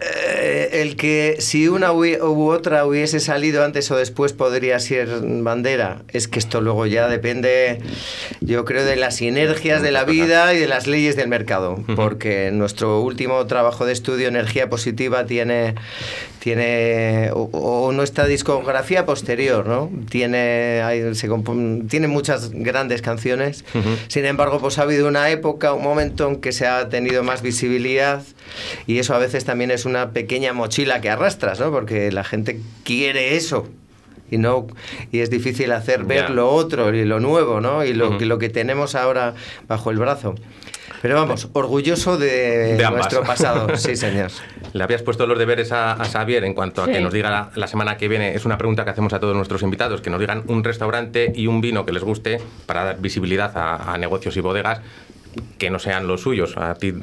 [0.02, 6.04] Eh, el que si una u otra hubiese salido antes o después podría ser bandera,
[6.10, 7.80] es que esto luego ya depende,
[8.40, 12.52] yo creo, de las sinergias de la vida y de las leyes del mercado, porque
[12.52, 15.76] nuestro último trabajo de estudio, Energía Positiva, tiene,
[16.44, 19.90] tiene o, nuestra discografía posterior, ¿no?
[20.10, 20.84] Tiene,
[21.88, 23.64] tiene muchas grandes canciones,
[24.10, 27.42] sin embargo, pues ha habido una época, un momento en que se ha tenido más
[27.42, 28.24] visibilidad
[28.88, 31.72] y eso a veces también es una pequeña mochila que arrastras, ¿no?
[31.72, 33.70] Porque la gente quiere eso
[34.30, 34.68] y no
[35.14, 37.86] y es difícil hacer ver lo otro y lo nuevo, ¿no?
[37.86, 39.34] Y lo, lo que tenemos ahora
[39.70, 40.36] bajo el brazo.
[41.04, 43.68] Pero vamos, orgulloso de, nuestro pasado.
[43.76, 44.32] Sí, señor.
[44.72, 47.98] Le habías puesto los deberes a, Xavier en cuanto a que nos diga la, semana
[47.98, 48.36] que viene.
[48.36, 51.48] Es una pregunta que hacemos a todos nuestros invitados, que nos digan un restaurante y
[51.48, 54.80] un vino que les guste para dar visibilidad a negocios y bodegas
[55.58, 56.58] que no sean los suyos.
[56.58, 56.94] A ti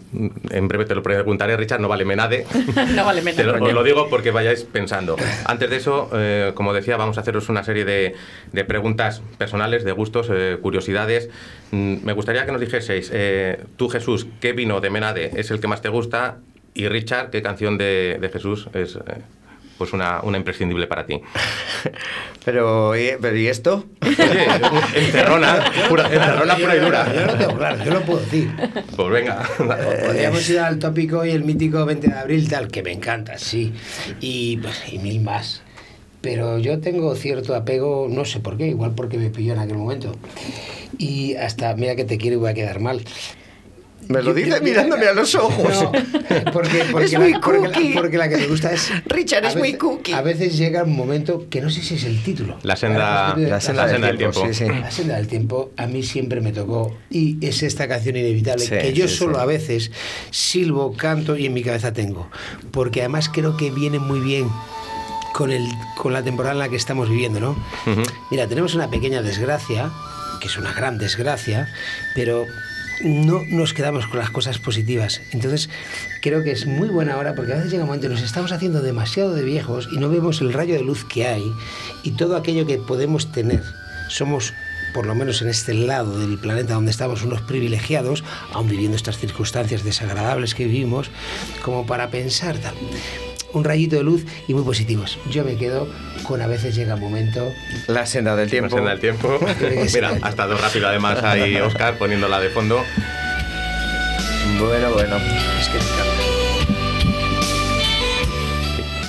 [0.51, 2.47] en breve te lo preguntaré, Richard, no vale menade.
[2.95, 3.43] no vale menade.
[3.43, 5.17] Te lo, os lo digo porque vayáis pensando.
[5.45, 8.15] Antes de eso, eh, como decía, vamos a haceros una serie de,
[8.53, 11.31] de preguntas personales, de gustos, eh, curiosidades.
[11.71, 15.61] Mm, me gustaría que nos dijeseis, eh, tú Jesús, ¿qué vino de menade es el
[15.61, 16.39] que más te gusta?
[16.75, 18.99] Y Richard, ¿qué canción de, de Jesús es
[19.81, 21.23] pues una, una imprescindible para ti.
[22.45, 23.87] pero, ¿y, pero, ¿y esto?
[24.03, 24.47] Oye,
[24.95, 27.15] encerrona, pura, encerrona pura y dura.
[27.15, 28.51] Yo no tengo claro, yo lo puedo decir.
[28.95, 29.43] Pues venga.
[29.57, 33.73] Podríamos ir al tópico y el mítico 20 de abril, tal, que me encanta, sí.
[34.21, 35.63] Y, pues, y mil más.
[36.21, 39.79] Pero yo tengo cierto apego, no sé por qué, igual porque me pilló en aquel
[39.79, 40.15] momento.
[40.99, 43.03] Y hasta, mira que te quiero y voy a quedar mal.
[44.11, 45.89] Me lo dice mirándome a los ojos.
[46.53, 47.95] porque, es muy la, cookie.
[47.95, 48.91] Porque, la, que me gusta es.
[49.07, 50.13] Richard es muy cookie.
[50.13, 52.59] A veces llega un momento que no sé si es el título.
[52.65, 54.45] La senda, la senda, del tiempo.
[54.45, 56.99] La senda del tiempo a mí siempre me tocó.
[57.09, 59.93] Y es esta canción inevitable que yo solo a veces
[60.33, 62.29] silbo, canto y en mi cabeza tengo.
[62.73, 64.49] Porque además creo que viene muy bien
[65.33, 67.57] con, el, con la temporada en la que estamos viviendo, ¿no?
[68.33, 69.93] Mira, tenemos una pequeña desgracia,
[70.41, 71.69] que es una gran desgracia,
[72.17, 72.45] pero
[73.03, 75.21] no nos quedamos con las cosas positivas.
[75.33, 75.71] Entonces,
[76.21, 78.83] creo que es muy buena hora porque a veces llega un momento nos estamos haciendo
[78.83, 81.45] demasiado de viejos y no vemos el rayo de luz que hay
[82.03, 83.63] y todo aquello que podemos tener.
[84.09, 84.53] Somos
[84.93, 89.19] por lo menos en este lado del planeta donde estamos unos privilegiados, aún viviendo estas
[89.19, 91.11] circunstancias desagradables que vivimos,
[91.63, 92.59] como para pensar
[93.53, 95.19] un rayito de luz y muy positivos.
[95.31, 95.89] Yo me quedo
[96.25, 97.53] con a veces llega un momento.
[97.87, 98.77] La senda del tiempo.
[98.77, 99.39] La senda del tiempo.
[99.95, 102.83] Mira, ha estado rápido además ahí Oscar poniéndola de fondo.
[104.59, 105.17] Bueno, bueno.
[105.17, 105.79] Es que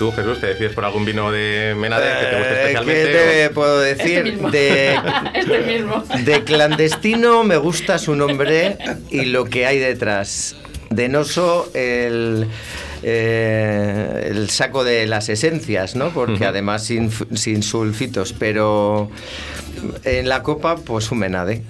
[0.01, 3.03] Tú, Jesús, ¿te decides por algún vino de Menade que te guste eh, especialmente?
[3.03, 4.17] ¿Qué te puedo decir?
[4.17, 4.49] Este mismo.
[4.49, 4.99] De,
[5.35, 6.03] este mismo.
[6.25, 8.79] de clandestino me gusta su nombre
[9.11, 10.55] y lo que hay detrás.
[10.89, 12.47] De Noso, el
[13.03, 16.09] eh, el saco de las esencias, ¿no?
[16.09, 19.09] Porque además sin, sin, sulfitos, pero
[20.03, 21.63] en la copa, pues un menade.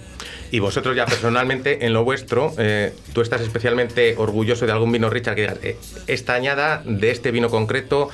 [0.51, 5.09] Y vosotros ya personalmente, en lo vuestro, eh, tú estás especialmente orgulloso de algún vino,
[5.09, 5.77] Richard, que digas, eh,
[6.07, 8.09] esta añada de este vino concreto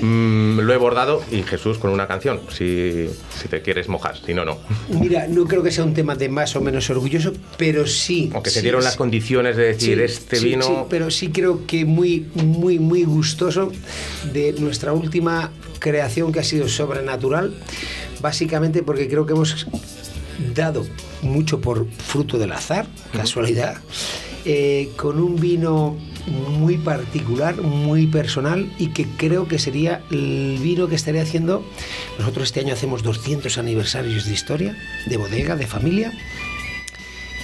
[0.00, 4.32] mm, lo he bordado y Jesús con una canción, si, si, te quieres mojar, si
[4.32, 4.58] no, no.
[4.88, 8.30] Mira, no creo que sea un tema de más o menos orgulloso, pero sí.
[8.32, 10.64] Aunque se dieron las condiciones de decir, este vino...
[10.64, 13.70] Sí, pero sí creo que muy, muy, muy gustoso
[14.32, 17.52] de nuestra última creación que ha sido sobrenatural,
[18.22, 19.66] básicamente porque creo que hemos
[20.54, 20.86] dado
[21.22, 23.76] mucho por fruto del azar, casualidad,
[24.44, 30.88] eh, con un vino muy particular, muy personal y que creo que sería el vino
[30.88, 31.64] que estaría haciendo.
[32.18, 34.76] Nosotros este año hacemos 200 aniversarios de historia,
[35.06, 36.12] de bodega, de familia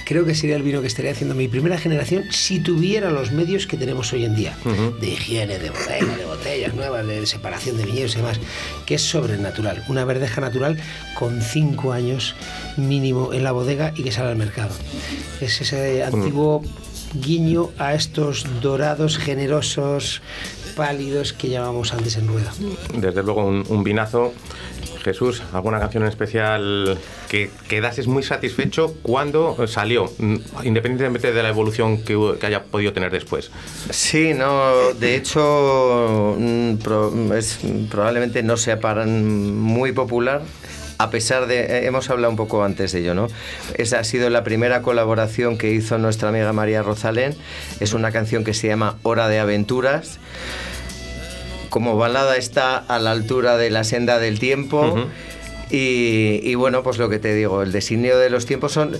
[0.09, 3.67] creo que sería el vino que estaría haciendo mi primera generación si tuviera los medios
[3.67, 4.57] que tenemos hoy en día,
[4.99, 8.39] de higiene, de bodega, de botellas nuevas, de separación de viñedos y demás,
[8.87, 9.83] que es sobrenatural.
[9.87, 10.79] Una verdeja natural
[11.13, 12.33] con cinco años
[12.75, 14.71] mínimo en la bodega y que sale al mercado.
[15.41, 16.63] Es ese antiguo
[17.13, 20.23] guiño a estos dorados generosos
[20.75, 22.51] pálidos que llamábamos antes en rueda.
[22.95, 24.33] Desde luego un, un vinazo
[25.03, 26.97] Jesús, ¿alguna canción en especial
[27.29, 32.93] que quedases muy satisfecho cuando salió, mm, independientemente de la evolución que, que haya podido
[32.93, 33.51] tener después?
[33.89, 40.41] Sí, no, de hecho mm, pro- es- probablemente no sea para muy popular.
[41.01, 43.27] A pesar de, eh, hemos hablado un poco antes de ello, ¿no?
[43.77, 47.35] Esa ha sido la primera colaboración que hizo nuestra amiga María Rosalén.
[47.79, 50.19] Es una canción que se llama Hora de Aventuras.
[51.69, 55.07] Como balada está a la altura de la senda del tiempo.
[55.71, 58.97] Y, y bueno, pues lo que te digo, el designio de los tiempos son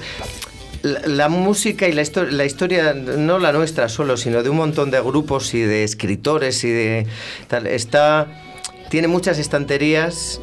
[0.84, 4.58] la, la música y la, histo- la historia, no la nuestra solo, sino de un
[4.58, 7.08] montón de grupos y de escritores y de
[7.48, 8.28] tal, está,
[8.92, 10.40] tiene muchas estanterías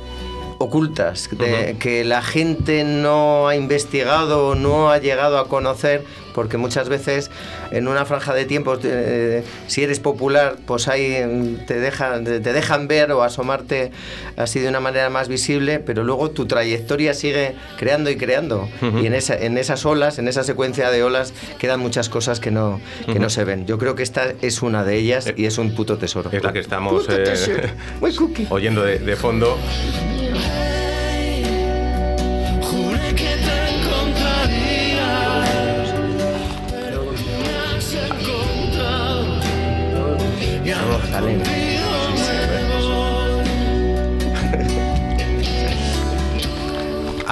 [0.58, 6.02] ocultas de- que la gente no ha investigado o no ha llegado a conocer
[6.36, 7.30] porque muchas veces
[7.70, 12.40] en una franja de tiempo eh, si eres popular pues ahí mm, te dejan te
[12.40, 13.90] dejan ver o asomarte
[14.36, 18.68] así de una manera más visible pero luego tu trayectoria sigue creando y creando.
[18.82, 18.98] Ujú.
[18.98, 22.50] y en esa en esas olas en esa secuencia de olas quedan muchas cosas que
[22.50, 23.66] no que no se ven.
[23.66, 26.28] Yo creo que esta es una de ellas y es un puto tesoro.
[26.30, 27.72] Es la que estamos eh,
[28.50, 29.56] oyendo de, de fondo.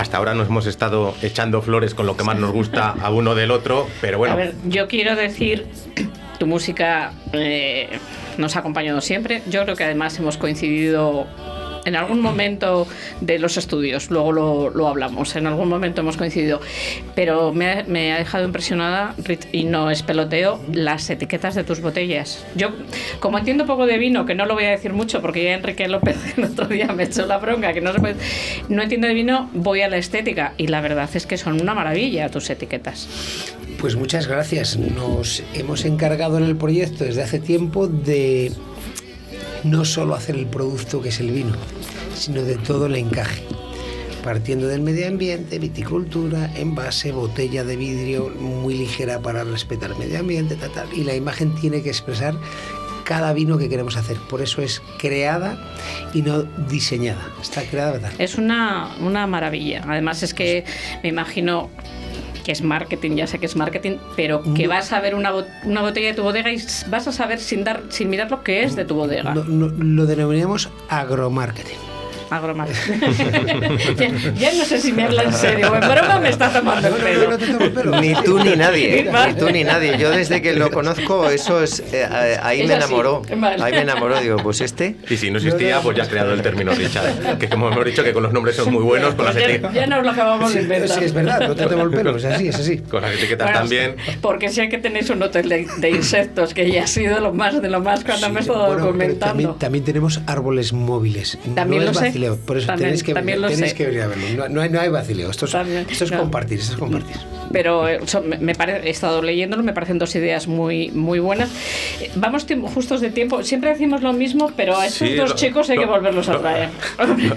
[0.04, 3.34] Hasta ahora nos hemos estado echando flores con lo que más nos gusta a uno
[3.34, 4.34] del otro, pero bueno.
[4.34, 5.66] A ver, yo quiero decir,
[6.38, 7.88] tu música eh,
[8.36, 9.40] nos ha acompañado siempre.
[9.48, 11.26] Yo creo que además hemos coincidido
[11.84, 12.86] en algún momento
[13.20, 16.60] de los estudios, luego lo, lo hablamos, en algún momento hemos coincidido,
[17.14, 19.14] pero me ha, me ha dejado impresionada,
[19.52, 22.44] y no es peloteo, las etiquetas de tus botellas.
[22.54, 22.70] Yo,
[23.20, 25.88] como entiendo poco de vino, que no lo voy a decir mucho porque ya Enrique
[25.88, 28.16] López el otro día me echó la bronca, que no se puede,
[28.68, 31.74] no entiendo de vino, voy a la estética, y la verdad es que son una
[31.74, 33.08] maravilla tus etiquetas.
[33.78, 34.78] Pues muchas gracias.
[34.78, 38.52] Nos hemos encargado en el proyecto desde hace tiempo de
[39.64, 41.54] no solo hacer el producto que es el vino,
[42.14, 43.42] sino de todo el encaje.
[44.22, 50.20] Partiendo del medio ambiente, viticultura, envase, botella de vidrio muy ligera para respetar el medio
[50.20, 50.88] ambiente, tal, tal.
[50.94, 52.34] y la imagen tiene que expresar
[53.04, 54.16] cada vino que queremos hacer.
[54.30, 55.58] Por eso es creada
[56.14, 57.22] y no diseñada.
[57.40, 58.12] Está creada, ¿verdad?
[58.18, 59.82] Es una, una maravilla.
[59.86, 60.64] Además es que
[61.02, 61.70] me imagino
[62.44, 64.68] que es marketing, ya sé que es marketing, pero que No.
[64.70, 65.32] vas a ver una,
[65.64, 68.62] una botella de tu bodega y vas a saber sin dar sin mirar lo que
[68.62, 69.34] es de tu bodega.
[69.34, 71.78] No- no- lo denominamos agromarketing.
[72.30, 73.00] Agromarketing.
[73.96, 76.94] ya, ya no sé si me habla en serio en broma me está tomando el
[76.94, 77.30] pelo.
[77.30, 78.00] No te tomo el pelo.
[78.00, 79.96] Ni tú ni nadie, ni tú ni nadie.
[79.98, 82.84] Yo desde que lo conozco, eso es, eh, eh, ahí Es me así.
[82.84, 83.22] enamoró.
[83.36, 83.62] Vale.
[83.62, 84.96] Ahí me enamoró, digo, pues este.
[85.08, 87.38] Y si no existía, pues ya has creado el término Richard.
[87.38, 89.54] Que como hemos dicho, que con los nombres son muy buenos, con las, Pues ya,
[89.68, 90.98] eti- ya nos lo acabamos de Sí, inventar.
[90.98, 92.78] sí, es verdad, no te tomo el pelo, es así, es así.
[92.78, 93.96] con las etiquetas Bueno, también.
[94.20, 97.60] Porque sé que tenéis un hotel de, de insectos, que ya ha sido lo más
[97.60, 99.26] de lo más cuando me he estado Bueno, documentando.
[99.26, 101.38] También, también tenemos árboles móviles.
[101.54, 102.12] También no lo sé.
[102.14, 103.76] Vacileo, por eso También- tenéis que, también lo tenéis sé.
[103.76, 104.24] que venir a verlo.
[104.36, 106.18] No, no hay, no hay vacileo, esto es, También, esto es no.
[106.20, 107.16] compartir, esto es compartir.
[107.52, 111.50] pero eh, me, me pare- he estado leyéndolo, me parecen dos ideas muy, muy buenas.
[112.00, 115.36] Eh, Vamos justos de tiempo, siempre decimos lo mismo, pero a estos Sí, dos lo-
[115.36, 116.68] chicos hay lo- que volverlos a traer.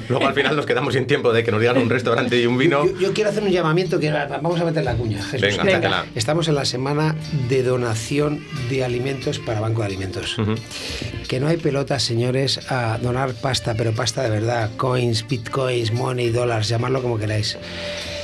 [0.10, 2.58] Luego al final nos quedamos sin tiempo de que nos digan un restaurante y un
[2.58, 2.86] vino.
[2.86, 5.22] Yo, yo quiero hacer un llamamiento que vamos a meter la cuña.
[5.24, 5.58] Jesús.
[5.58, 6.06] Venga, Venga.
[6.16, 7.16] Estamos en la semana
[7.50, 10.38] de donación de alimentos para Banco de Alimentos.
[11.28, 16.30] Que no hay pelotas, señores, a donar pasta, pero pasta de verdad, coins, bitcoins, money,
[16.30, 17.58] dólares, llamadlo como queráis.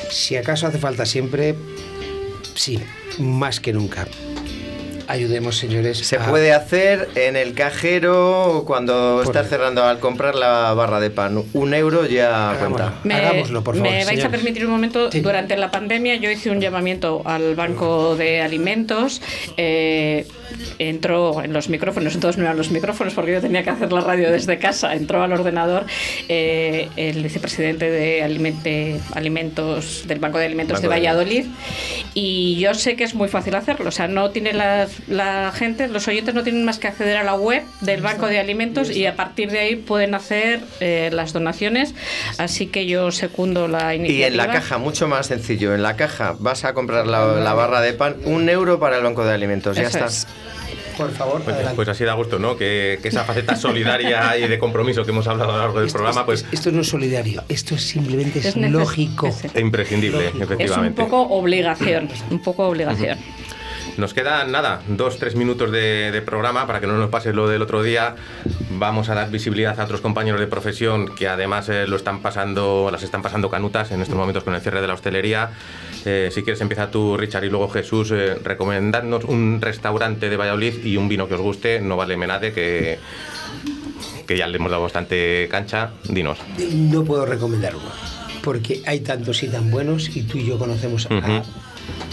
[0.10, 1.56] Si acaso hace falta siempre,
[2.56, 2.80] sí,
[3.20, 4.08] más que nunca.
[5.14, 6.00] Ayudemos, señores.
[6.00, 10.74] Se a- puede hacer en el cajero cuando Por estás el- cerrando al comprar la
[10.74, 11.44] barra de pan.
[11.54, 12.76] Un euro ya Hagámoslo.
[12.78, 13.00] cuenta.
[13.04, 15.12] Me, Hagámoslo, por favor, me vais a permitir un momento.
[15.12, 15.20] Sí.
[15.22, 19.22] Durante la pandemia yo hice un llamamiento al Banco de Alimentos.
[19.58, 20.26] eh,
[20.80, 24.02] entró en los micrófonos, entonces no eran los micrófonos porque yo tenía que hacer la
[24.02, 24.94] radio desde casa.
[24.96, 25.86] Entró al ordenador
[26.30, 31.46] eh, el vicepresidente de Alimente- Alimentos del Banco de Alimentos Banco de de Valladolid
[32.16, 33.90] y yo sé que es muy fácil hacerlo.
[33.90, 37.24] O sea, no tiene la, la gente, los oyentes no tienen más que acceder a
[37.24, 41.34] la web del Banco de Alimentos y a partir de ahí pueden hacer eh, las
[41.34, 41.94] donaciones.
[42.38, 44.28] Así que yo secundo la Y iniciativa.
[44.28, 45.74] en la caja, mucho más sencillo.
[45.76, 49.04] En la caja vas a comprar la, la barra de pan, un euro para el
[49.04, 49.76] banco de alimentos.
[49.78, 50.06] Ya Eso está.
[50.10, 50.28] es.
[50.98, 52.56] Por favor, Pues, pues así da gusto, ¿no?
[52.56, 55.88] Que, que esa faceta solidaria y de compromiso que hemos hablado a lo largo del
[55.88, 59.26] Esto- programa, pues esto no es solidario, esto es simplemente es lógico.
[59.26, 60.38] es- es imprescindible, Lógico.
[60.44, 61.02] Es un efectivamente.
[61.02, 63.18] poco obligación, un poco obligación.
[63.98, 67.48] Nos quedan nada, dos, tres minutos de, de, programa para que no nos pase lo
[67.48, 68.16] del otro día.
[68.72, 72.90] Vamos a dar visibilidad a otros compañeros de profesión que además eh, lo están pasando,
[72.92, 75.52] las están pasando canutas en estos momentos con el cierre de la hostelería.
[76.06, 80.84] Eh, si quieres empieza tú, Richard, y luego Jesús, eh, recomendadnos un restaurante de Valladolid
[80.84, 81.80] y un vino que os guste.
[81.80, 82.98] No vale menade que
[84.26, 85.92] que ya le hemos dado bastante cancha.
[86.04, 86.40] Dinos.
[86.72, 87.90] No puedo recomendar uno,
[88.44, 91.44] porque hay tantos y tan buenos y tú y yo conocemos a,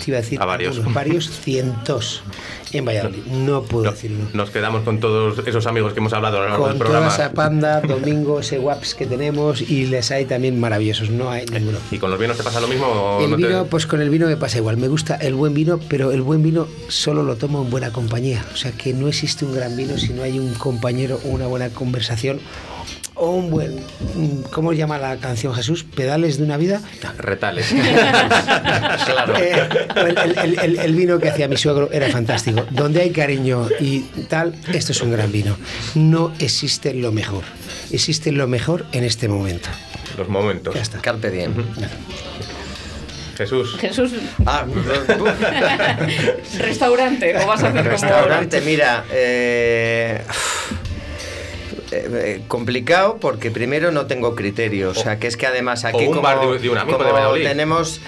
[0.05, 0.77] te iba a decir, A varios.
[0.77, 2.23] algunos, varios cientos
[2.73, 3.25] en Valladolid.
[3.27, 4.29] No puedo No, decir uno.
[4.33, 6.91] nos quedamos con todos esos amigos que hemos hablado a lo largo Con del toda
[6.91, 7.13] programa.
[7.15, 11.79] esa panda, domingo, ese waps que tenemos y les hay también maravillosos, no hay ninguno.
[11.91, 12.87] ¿Y con los vinos te pasa lo mismo?
[12.87, 14.77] o El no te- vino, pues con el vino me pasa igual.
[14.77, 18.45] Me gusta el buen vino, pero el buen vino solo lo tomo en buena compañía.
[18.53, 21.69] O sea que no existe un gran vino si no hay un compañero, una buena
[21.71, 22.41] conversación
[23.21, 23.77] o un buen.
[23.77, 25.85] mm, ¿Cómo llama la canción Jesús?
[25.85, 26.81] ¿Pedales de una vida?
[27.19, 27.73] Retales.
[29.05, 29.37] Claro.
[29.37, 32.65] Eh, el, el- el- el- el vino que hacía mi suegro era fantástico.
[32.71, 35.57] Donde hay cariño y tal, esto es un gran vino.
[35.95, 37.45] No existe lo mejor.
[37.91, 39.69] Existe lo mejor en este momento.
[40.17, 40.75] los momentos.
[40.75, 40.99] Ya está.
[41.01, 41.53] Carpe diem.
[43.37, 43.77] Jesús.
[43.81, 44.13] Jesús,
[44.45, 44.65] Ah,
[46.59, 50.21] restaurante, o vas a hacer como- Restaurante, mira, eh,
[51.93, 56.15] eh, complicado porque primero no tengo criterio, o sea que es que además aquí un
[56.15, 56.69] como, bar de- de
[57.41, 58.01] de tenemos,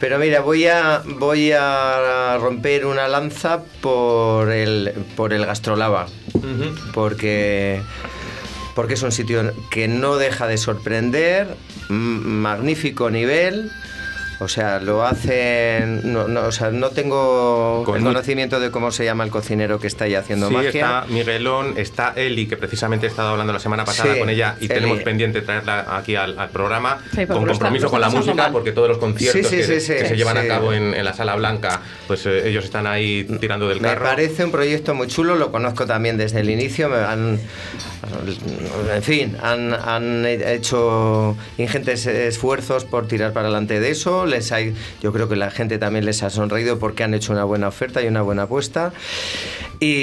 [0.00, 6.06] pero mira voy a voy a romper una lanza por el por el gastrolava
[6.92, 7.80] porque
[8.74, 11.46] porque es un sitio que no deja de sorprender,
[11.88, 13.70] magnífico nivel.
[14.42, 16.12] O sea, lo hacen.
[16.12, 19.30] No, no, o sea, no tengo Con el muy- conocimiento de cómo se llama el
[19.30, 20.68] cocinero que está ahí haciendo Sí, magia.
[20.70, 24.56] está Miguelón, está Eli, que precisamente he estado hablando la semana pasada Sí, con ella
[24.60, 24.74] y Eli.
[24.74, 28.52] tenemos pendiente traerla aquí al, al programa Sí, con compromiso con la música, mal.
[28.52, 30.44] porque todos los conciertos Sí, sí, que, sí, sí, que se llevan sí.
[30.44, 33.88] a cabo en, en la Sala Blanca, pues eh, ellos están ahí tirando del Me
[33.88, 34.04] carro.
[34.04, 36.88] parece un proyecto muy chulo, lo conozco también desde el inicio.
[36.88, 37.40] Me han,
[38.94, 44.26] en fin, han, han hecho ingentes esfuerzos por tirar para adelante de eso.
[44.32, 47.44] Les hay, yo creo que la gente también les ha sonreído porque han hecho una
[47.44, 48.92] buena oferta y una buena apuesta.
[49.78, 49.94] Y,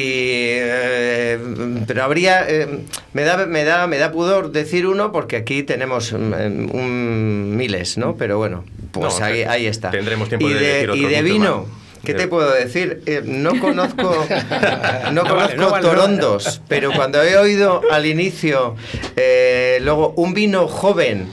[0.61, 1.39] eh,
[1.87, 2.67] pero habría, eh,
[3.13, 7.97] me, da, me, da, me da pudor decir uno porque aquí tenemos mm, un- miles,
[7.97, 8.15] ¿no?
[8.17, 9.91] Pero bueno, pues No, ahí, o sea, ahí está.
[9.91, 11.57] tendremos tiempo y de decir y de vino.
[11.67, 11.79] más.
[12.03, 13.01] ¿Qué te puedo decir?
[13.07, 14.25] Eh, no conozco,
[15.11, 18.75] no No vale, conozco no vale, no torondos, pero cuando he oído al inicio,
[19.17, 21.27] eh, luego un vino joven,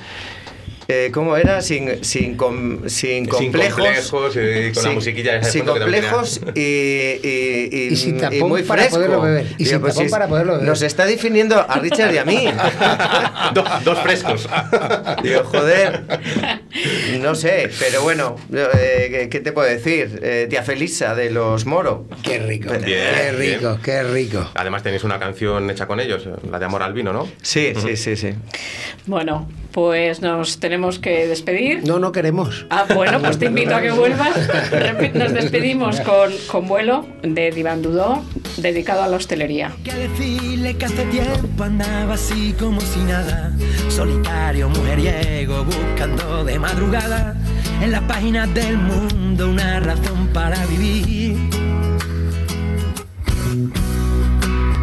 [0.88, 1.62] eh, ¿cómo era?
[1.62, 3.80] Sin, sin, com- sin Sin complejos.
[3.80, 8.62] complejos y con la musiquilla Sin complejos y, y, y- Y sin y tapón muy
[8.62, 8.96] para fresco.
[8.98, 9.46] poderlo beber.
[9.58, 10.68] Y sin tapón si- para poderlo beber.
[10.68, 12.46] Nos está definiendo a Richard y a mí.
[13.54, 14.48] Do- dos frescos.
[15.22, 16.02] Digo, joder,
[17.20, 20.20] no sé, pero bueno, eh, ¿qué- ¿qué te puedo decir?
[20.22, 22.06] Eh, tía Felisa de los Moro.
[22.22, 23.82] Qué rico, Bien, qué rico, bien.
[23.82, 24.50] qué rico.
[24.54, 27.28] Además tenéis una canción hecha con ellos, la de Amor al Vino, ¿no?
[27.42, 28.30] Sí, sí, sí, sí.
[29.06, 31.82] Bueno, pues nos tenemos que despedir.
[31.86, 32.66] No, no queremos.
[32.70, 34.36] Ah, bueno, pues te invito a que vuelvas.
[35.14, 38.22] Nos despedimos con, con vuelo de Divan Dudó,
[38.58, 39.72] dedicado a la hostelería.
[39.82, 43.52] que decirle que hace tiempo andaba así como si nada,
[43.88, 47.36] solitario, mujeriego, buscando de madrugada
[47.80, 51.36] en las páginas del mundo una razón para vivir.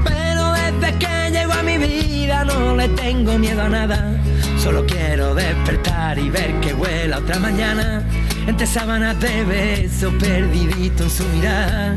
[0.06, 4.18] Pero desde que llegó a mi vida no le tengo miedo a nada,
[4.58, 8.04] solo quiero despertar y ver que vuela otra mañana.
[8.48, 11.96] Entre sábanas de besos perdidito en su mirar.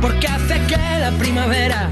[0.00, 1.88] Porque hace que la primavera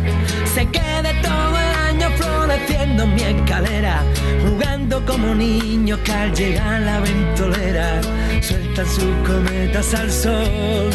[0.54, 4.02] se quede todo el año floreciendo en mi escalera,
[4.44, 8.00] jugando como niños que al llegar la ventolera
[8.42, 10.90] sueltan sus cometas al sol.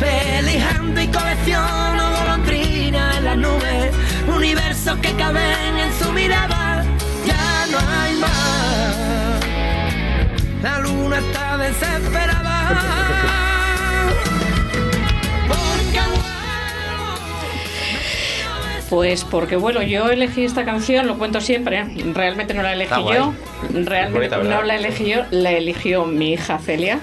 [0.00, 3.77] Felizando y colecciono golondrinas en las nubes,
[4.38, 6.84] universos que caben en su mirada,
[7.26, 9.40] ya no hay más.
[10.62, 12.78] La luna está desesperada.
[15.48, 17.18] Porque vuelo.
[18.88, 21.84] Pues porque, bueno, yo elegí esta canción, lo cuento siempre,
[22.14, 23.34] realmente no la elegí yo,
[23.72, 27.00] realmente Bonita, no la elegí yo, la eligió mi hija Celia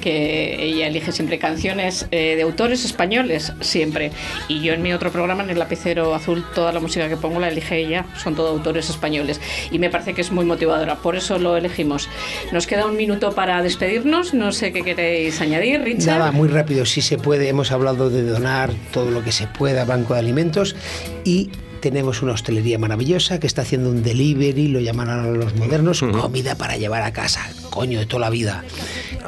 [0.00, 4.10] que ella elige siempre canciones eh, de autores españoles, siempre.
[4.48, 7.40] Y yo en mi otro programa, en el lapicero azul, toda la música que pongo
[7.40, 9.40] la elige ella, son todo autores españoles.
[9.70, 12.08] Y me parece que es muy motivadora, por eso lo elegimos.
[12.52, 16.18] Nos queda un minuto para despedirnos, no sé qué queréis añadir, Richard.
[16.18, 17.48] Nada, muy rápido, si se puede.
[17.48, 20.76] Hemos hablado de donar todo lo que se pueda a Banco de Alimentos
[21.24, 21.50] y
[21.80, 26.76] tenemos una hostelería maravillosa que está haciendo un delivery, lo llamarán los modernos, comida para
[26.76, 27.40] llevar a casa.
[27.70, 28.64] coño, de toda la vida,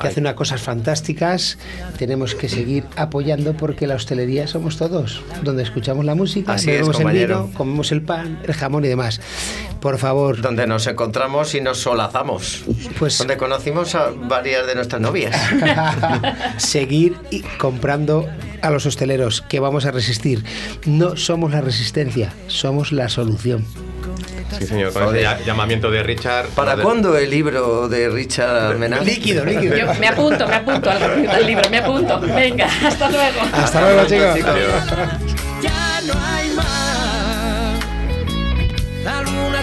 [0.00, 1.58] que hace unas cosas fantásticas.
[1.96, 6.78] Tenemos que seguir apoyando porque la hostelería somos todos, donde escuchamos la música, Así es,
[6.86, 9.20] bebemos el vino, comemos el pan, el jamón y demás.
[9.80, 12.64] Por favor, Donde nos encontramos y nos solazamos.
[12.98, 15.34] Pues- Donde conocimos a varias de nuestras novias.
[16.58, 18.28] seguir y comprando
[18.62, 20.44] a los hosteleros, que vamos a resistir.
[20.86, 23.64] No somos la resistencia, somos la solución.
[24.58, 26.46] Sí, señor, con ese llamamiento de Richard.
[26.48, 29.04] ¿Para de- cuándo el libro de Richard Menal?
[29.04, 29.76] Líquido, líquido.
[29.76, 32.20] Yo me apunto, me apunto al, al libro, me apunto.
[32.20, 33.40] Venga, hasta luego.
[33.52, 34.38] Hasta luego, chicos.
[35.62, 37.78] Ya no hay más.
[39.04, 39.62] La luna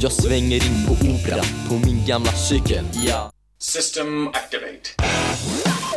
[0.00, 3.30] Jag svänger in på Opera på min gamla cykel, ja.
[3.58, 4.90] System activate.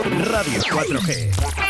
[0.06, 1.68] Radio 4G.